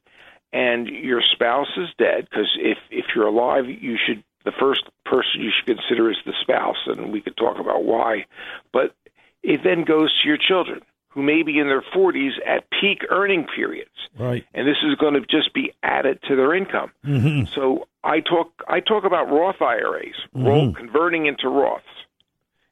[0.52, 5.40] and your spouse is dead because if if you're alive you should the first person
[5.40, 8.24] you should consider is the spouse and we could talk about why
[8.72, 8.94] but
[9.42, 13.46] it then goes to your children who may be in their 40s at peak earning
[13.54, 14.44] periods Right.
[14.54, 16.92] and this is going to just be added to their income.
[17.04, 17.52] Mm-hmm.
[17.52, 20.46] So I talk I talk about Roth IRAs, mm-hmm.
[20.46, 21.80] roll converting into Roths,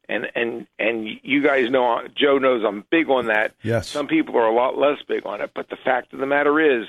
[0.08, 3.54] and and and you guys know Joe knows I'm big on that.
[3.62, 3.88] Yes.
[3.88, 6.60] Some people are a lot less big on it, but the fact of the matter
[6.60, 6.86] is,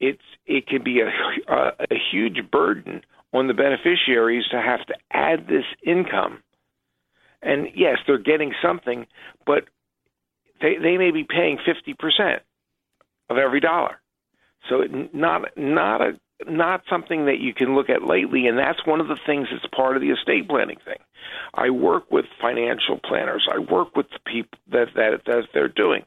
[0.00, 1.10] it's it can be a
[1.52, 3.02] a, a huge burden
[3.32, 6.42] on the beneficiaries to have to add this income.
[7.42, 9.06] And yes, they're getting something,
[9.46, 9.64] but
[10.60, 12.42] they they may be paying fifty percent
[13.30, 14.00] of every dollar.
[14.68, 19.00] So not not a not something that you can look at lightly, and that's one
[19.00, 20.98] of the things that's part of the estate planning thing.
[21.54, 23.46] I work with financial planners.
[23.52, 26.04] I work with the people that that that they're doing.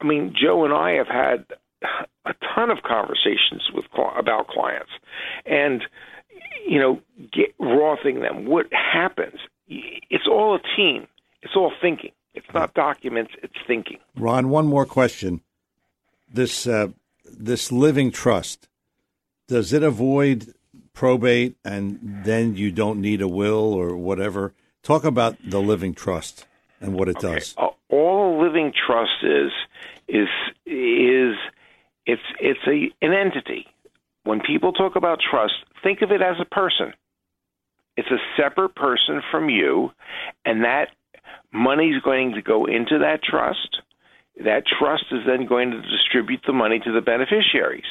[0.00, 1.46] I mean, Joe and I have had
[2.24, 3.84] a ton of conversations with
[4.16, 4.90] about clients,
[5.46, 5.82] and
[6.66, 7.00] you know,
[7.32, 8.46] get, Rothing them.
[8.46, 9.38] What happens?
[9.68, 11.06] It's all a team.
[11.42, 12.12] It's all thinking.
[12.34, 13.32] It's not documents.
[13.42, 13.98] It's thinking.
[14.16, 15.40] Ron, one more question.
[16.32, 16.88] This uh,
[17.24, 18.68] this living trust
[19.48, 20.54] does it avoid
[20.92, 24.52] probate, and then you don't need a will or whatever?
[24.82, 26.46] Talk about the living trust
[26.80, 27.54] and what it does.
[27.56, 29.52] Uh, all a living trust is
[30.08, 30.28] is
[30.66, 31.36] is
[32.06, 33.66] it's it's a an entity.
[34.28, 36.92] When people talk about trust, think of it as a person.
[37.96, 39.88] It's a separate person from you,
[40.44, 40.88] and that
[41.50, 43.80] money is going to go into that trust.
[44.44, 47.86] That trust is then going to distribute the money to the beneficiaries.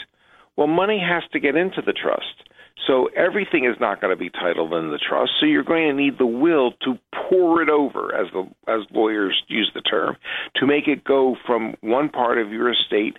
[0.55, 2.47] Well, money has to get into the trust.
[2.85, 5.31] So everything is not going to be titled in the trust.
[5.39, 6.99] So you're going to need the will to
[7.31, 10.15] pour it over, as the as lawyers use the term,
[10.57, 13.17] to make it go from one part of your estate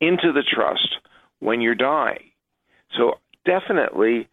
[0.00, 0.98] into the trust
[1.40, 2.29] when you're dying.
[2.96, 3.14] So
[3.44, 4.28] definitely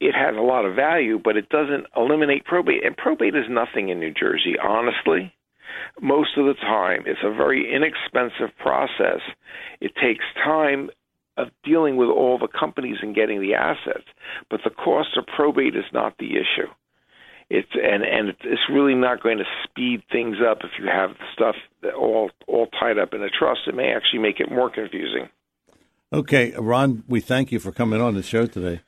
[0.00, 2.84] it has a lot of value, but it doesn't eliminate probate.
[2.84, 5.34] And probate is nothing in New Jersey, honestly.
[6.00, 9.20] Most of the time, it's a very inexpensive process.
[9.80, 10.90] It takes time
[11.36, 14.04] of dealing with all the companies and getting the assets,
[14.50, 16.68] but the cost of probate is not the issue.
[17.50, 21.54] It's and and it's really not going to speed things up if you have stuff
[21.96, 23.60] all all tied up in a trust.
[23.66, 25.30] It may actually make it more confusing.
[26.10, 28.80] Okay, Ron, we thank you for coming on the show today.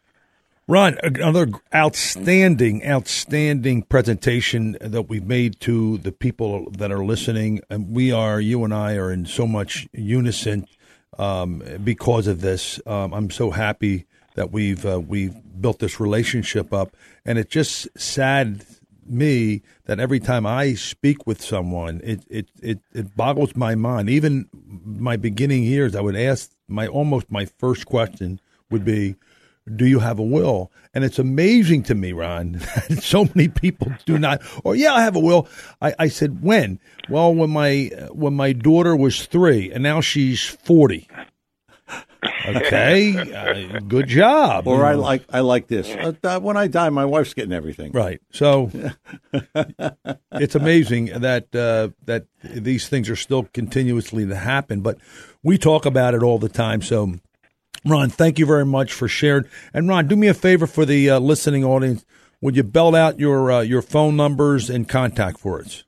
[0.67, 7.61] Ron, another outstanding, outstanding presentation that we've made to the people that are listening.
[7.69, 10.67] And we are, you and I are in so much unison
[11.19, 12.81] um, because of this.
[12.87, 14.07] Um, I'm so happy
[14.37, 16.97] that we've uh, we've built this relationship up,
[17.27, 18.65] and it just sad
[19.05, 24.09] me that every time I speak with someone, it it it, it boggles my mind.
[24.09, 24.49] Even
[24.85, 28.41] my beginning years, I would ask my almost my first question
[28.71, 29.17] would be
[29.77, 30.73] do you have a will?
[30.95, 32.53] And it's amazing to me, Ron,
[32.89, 34.43] that so many people do not.
[34.65, 35.49] Or yeah, I have a will.
[35.81, 36.81] I, I said when?
[37.09, 41.09] Well, when my when my daughter was three, and now she's forty.
[42.57, 44.67] Okay, uh, good job.
[44.67, 45.89] Or I like I like this.
[46.23, 47.93] Uh, when I die, my wife's getting everything.
[47.93, 48.21] Right.
[48.33, 48.71] So
[50.33, 54.99] it's amazing that uh, that these things are still continuously to happen, but
[55.43, 56.83] we talk about it all the time.
[56.83, 57.15] So
[57.85, 59.45] Ron, thank you very much for sharing.
[59.73, 62.05] And Ron, do me a favor for the uh, listening audience.
[62.43, 65.85] Would you belt out your uh, your phone numbers and contact for us?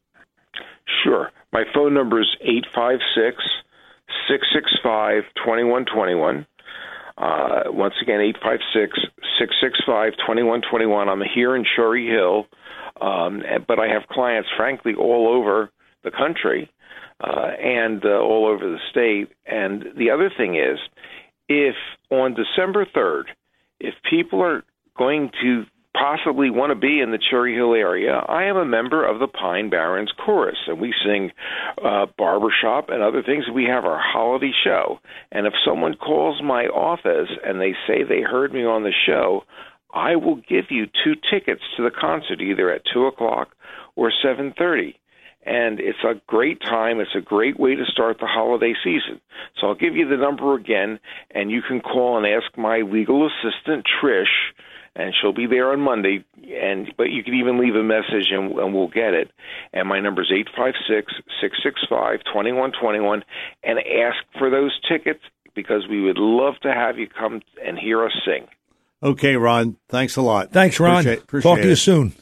[1.04, 1.30] Sure.
[1.52, 3.36] My phone number is 856
[4.28, 6.46] 665 2121.
[7.16, 8.98] Uh, once again, 856
[9.38, 11.08] 665 2121.
[11.08, 12.46] I'm here in Cherry Hill,
[13.00, 15.70] um, but I have clients, frankly, all over
[16.04, 16.70] the country
[17.20, 19.34] uh, and uh, all over the state.
[19.46, 20.78] And the other thing is,
[21.48, 21.74] if
[22.10, 23.24] on December 3rd,
[23.78, 24.64] if people are
[24.96, 25.64] going to
[25.94, 29.26] possibly want to be in the Cherry Hill area, I am a member of the
[29.26, 31.30] Pine Barons Chorus, and we sing
[31.84, 33.44] uh, barbershop and other things.
[33.52, 34.98] We have our holiday show,
[35.30, 39.42] and if someone calls my office and they say they heard me on the show,
[39.92, 43.48] I will give you two tickets to the concert, either at two o'clock
[43.94, 44.98] or seven thirty
[45.44, 47.00] and it's a great time.
[47.00, 49.20] It's a great way to start the holiday season.
[49.60, 51.00] So I'll give you the number again,
[51.32, 54.24] and you can call and ask my legal assistant Trish,
[54.94, 56.24] and she'll be there on Monday.
[56.36, 59.30] And but you can even leave a message, and, and we'll get it.
[59.72, 63.24] And my number is eight five six six six five twenty one twenty one,
[63.62, 65.20] and ask for those tickets
[65.54, 68.46] because we would love to have you come and hear us sing.
[69.02, 69.76] Okay, Ron.
[69.88, 70.52] Thanks a lot.
[70.52, 71.00] Thanks, Ron.
[71.00, 72.12] Appreciate, appreciate Talk to you soon.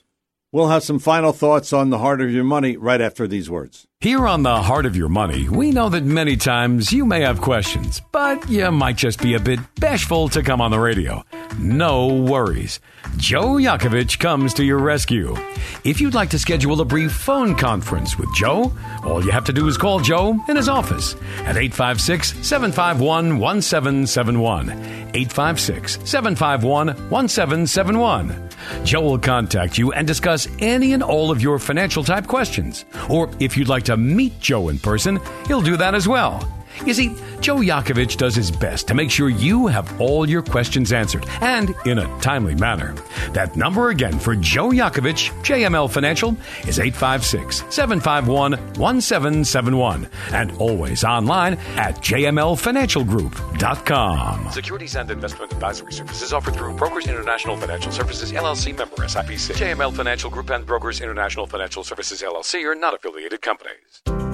[0.53, 3.87] We'll have some final thoughts on the heart of your money right after these words.
[4.03, 7.43] Here on the Heart of Your Money, we know that many times you may have
[7.43, 11.23] questions, but you might just be a bit bashful to come on the radio.
[11.59, 12.81] No worries.
[13.19, 15.37] Joe Yakovich comes to your rescue.
[15.85, 18.73] If you'd like to schedule a brief phone conference with Joe,
[19.05, 24.71] all you have to do is call Joe in his office at 856 751 1771.
[24.71, 28.49] 856 751 1771.
[28.85, 32.85] Joe will contact you and discuss any and all of your financial type questions.
[33.09, 36.41] Or if you'd like to meet Joe in person, he'll do that as well.
[36.87, 40.93] You see, Joe Yakovich does his best to make sure you have all your questions
[40.93, 42.95] answered and in a timely manner.
[43.33, 46.31] That number again for Joe Yakovich, JML Financial,
[46.67, 54.53] is 856 751 1771 and always online at jmlfinancialgroup.com.
[54.53, 59.55] Securities and investment advisory services offered through Brokers International Financial Services LLC member SIPC.
[59.57, 64.30] JML Financial Group and Brokers International Financial Services LLC are not affiliated companies.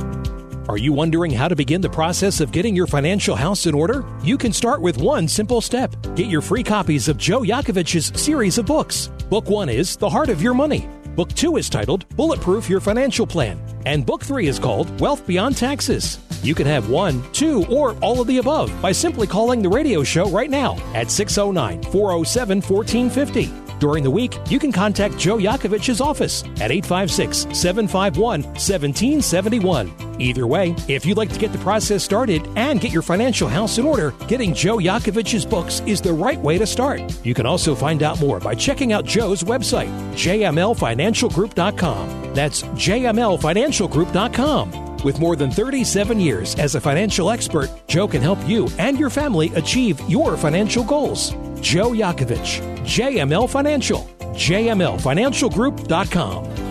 [0.68, 4.04] Are you wondering how to begin the process of getting your financial house in order?
[4.24, 5.94] You can start with one simple step.
[6.16, 9.06] Get your free copies of Joe Yakovich's series of books.
[9.30, 10.88] Book one is The Heart of Your Money.
[11.14, 13.60] Book two is titled Bulletproof Your Financial Plan.
[13.86, 16.18] And book three is called Wealth Beyond Taxes.
[16.46, 20.04] You can have one, two, or all of the above by simply calling the radio
[20.04, 23.52] show right now at 609 407 1450.
[23.80, 30.20] During the week, you can contact Joe Yakovich's office at 856 751 1771.
[30.20, 33.78] Either way, if you'd like to get the process started and get your financial house
[33.78, 37.02] in order, getting Joe Yakovich's books is the right way to start.
[37.26, 42.34] You can also find out more by checking out Joe's website, jmlfinancialgroup.com.
[42.34, 44.85] That's jmlfinancialgroup.com.
[45.04, 49.10] With more than 37 years as a financial expert, Joe can help you and your
[49.10, 51.30] family achieve your financial goals.
[51.60, 56.66] Joe Yakovich, JML Financial, jmlfinancialgroup.com.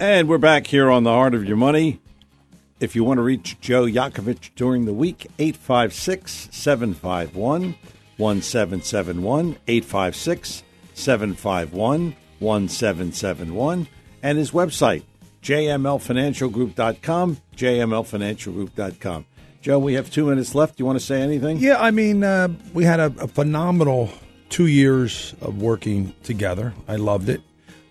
[0.00, 2.00] And we're back here on the Heart of Your Money.
[2.80, 7.76] If you want to reach Joe Yakovich during the week, 856 751
[8.16, 10.62] 1771, 856
[10.94, 13.88] 751 1771,
[14.24, 15.04] and his website,
[15.42, 19.26] jmlfinancialgroup.com, jmlfinancialgroup.com.
[19.60, 20.76] Joe, we have two minutes left.
[20.76, 21.58] Do you want to say anything?
[21.58, 24.10] Yeah, I mean, uh, we had a, a, phenomenal
[24.48, 26.72] two years of working together.
[26.88, 27.42] I loved it.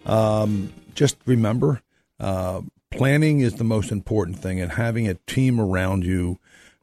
[0.05, 1.81] Um, just remember,
[2.19, 2.61] uh,
[2.91, 6.39] planning is the most important thing, and having a team around you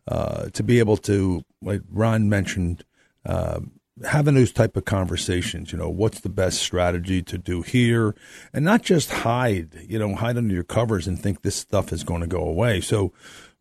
[0.09, 2.85] uh, to be able to, like Ron mentioned,
[3.27, 3.61] uh,
[4.07, 5.73] having those type of conversations.
[5.73, 8.15] You know, what's the best strategy to do here,
[8.53, 9.75] and not just hide.
[9.89, 12.81] You know, hide under your covers and think this stuff is going to go away.
[12.81, 13.13] So,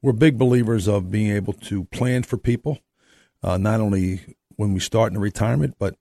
[0.01, 2.79] we're big believers of being able to plan for people,
[3.43, 5.95] uh, not only when we start in retirement, but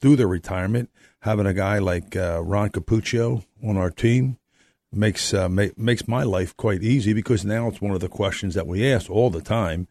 [0.00, 0.90] through their retirement.
[1.20, 4.38] Having a guy like uh, Ron Cappuccio on our team
[4.92, 8.54] makes uh, ma- makes my life quite easy because now it's one of the questions
[8.54, 9.88] that we ask all the time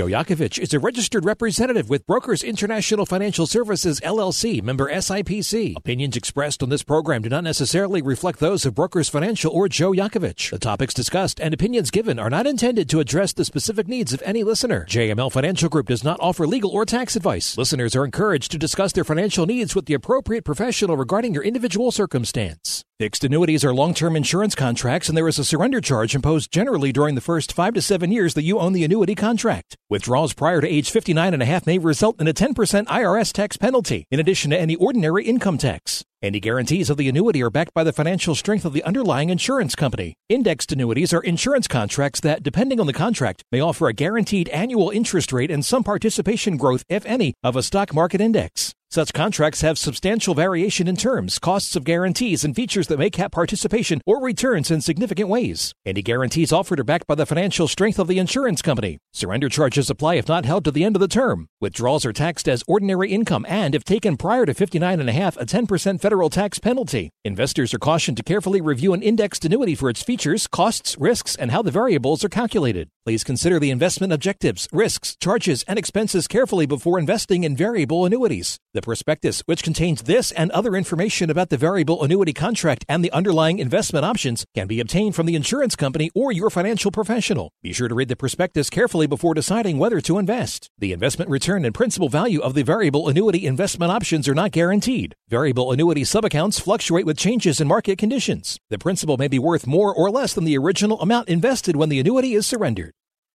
[0.01, 5.77] Joe Yakovich is a registered representative with Brokers International Financial Services LLC, member SIPC.
[5.77, 9.93] Opinions expressed on this program do not necessarily reflect those of Brokers Financial or Joe
[9.93, 10.53] Yakovich.
[10.53, 14.23] The topics discussed and opinions given are not intended to address the specific needs of
[14.25, 14.87] any listener.
[14.89, 17.59] JML Financial Group does not offer legal or tax advice.
[17.59, 21.93] Listeners are encouraged to discuss their financial needs with the appropriate professional regarding your individual
[21.93, 22.87] circumstance.
[23.01, 27.15] Fixed annuities are long-term insurance contracts and there is a surrender charge imposed generally during
[27.15, 29.75] the first five to seven years that you own the annuity contract.
[29.89, 32.53] Withdrawals prior to age 59 and a half may result in a 10%
[32.85, 36.05] IRS tax penalty, in addition to any ordinary income tax.
[36.23, 39.75] Any guarantees of the annuity are backed by the financial strength of the underlying insurance
[39.75, 40.13] company.
[40.29, 44.91] Indexed annuities are insurance contracts that, depending on the contract, may offer a guaranteed annual
[44.91, 48.75] interest rate and some participation growth, if any, of a stock market index.
[48.93, 53.31] Such contracts have substantial variation in terms, costs of guarantees, and features that may cap
[53.31, 55.73] participation or returns in significant ways.
[55.87, 58.99] Any guarantees offered are backed by the financial strength of the insurance company.
[59.13, 61.47] Surrender charges apply if not held to the end of the term.
[61.61, 65.37] Withdrawals are taxed as ordinary income and, if taken prior to 59 and a half,
[65.37, 67.09] a 10% federal tax penalty.
[67.25, 71.53] Investors are cautioned to carefully review an indexed annuity for its features, costs, risks, and
[71.53, 72.89] how the variables are calculated.
[73.07, 78.59] Please consider the investment objectives, risks, charges, and expenses carefully before investing in variable annuities.
[78.75, 83.11] The prospectus, which contains this and other information about the variable annuity contract and the
[83.11, 87.51] underlying investment options, can be obtained from the insurance company or your financial professional.
[87.63, 90.69] Be sure to read the prospectus carefully before deciding whether to invest.
[90.79, 95.15] The investment return and principal value of the variable annuity investment options are not guaranteed.
[95.27, 98.59] Variable annuity subaccounts fluctuate with changes in market conditions.
[98.69, 101.99] The principal may be worth more or less than the original amount invested when the
[101.99, 102.93] annuity is surrendered.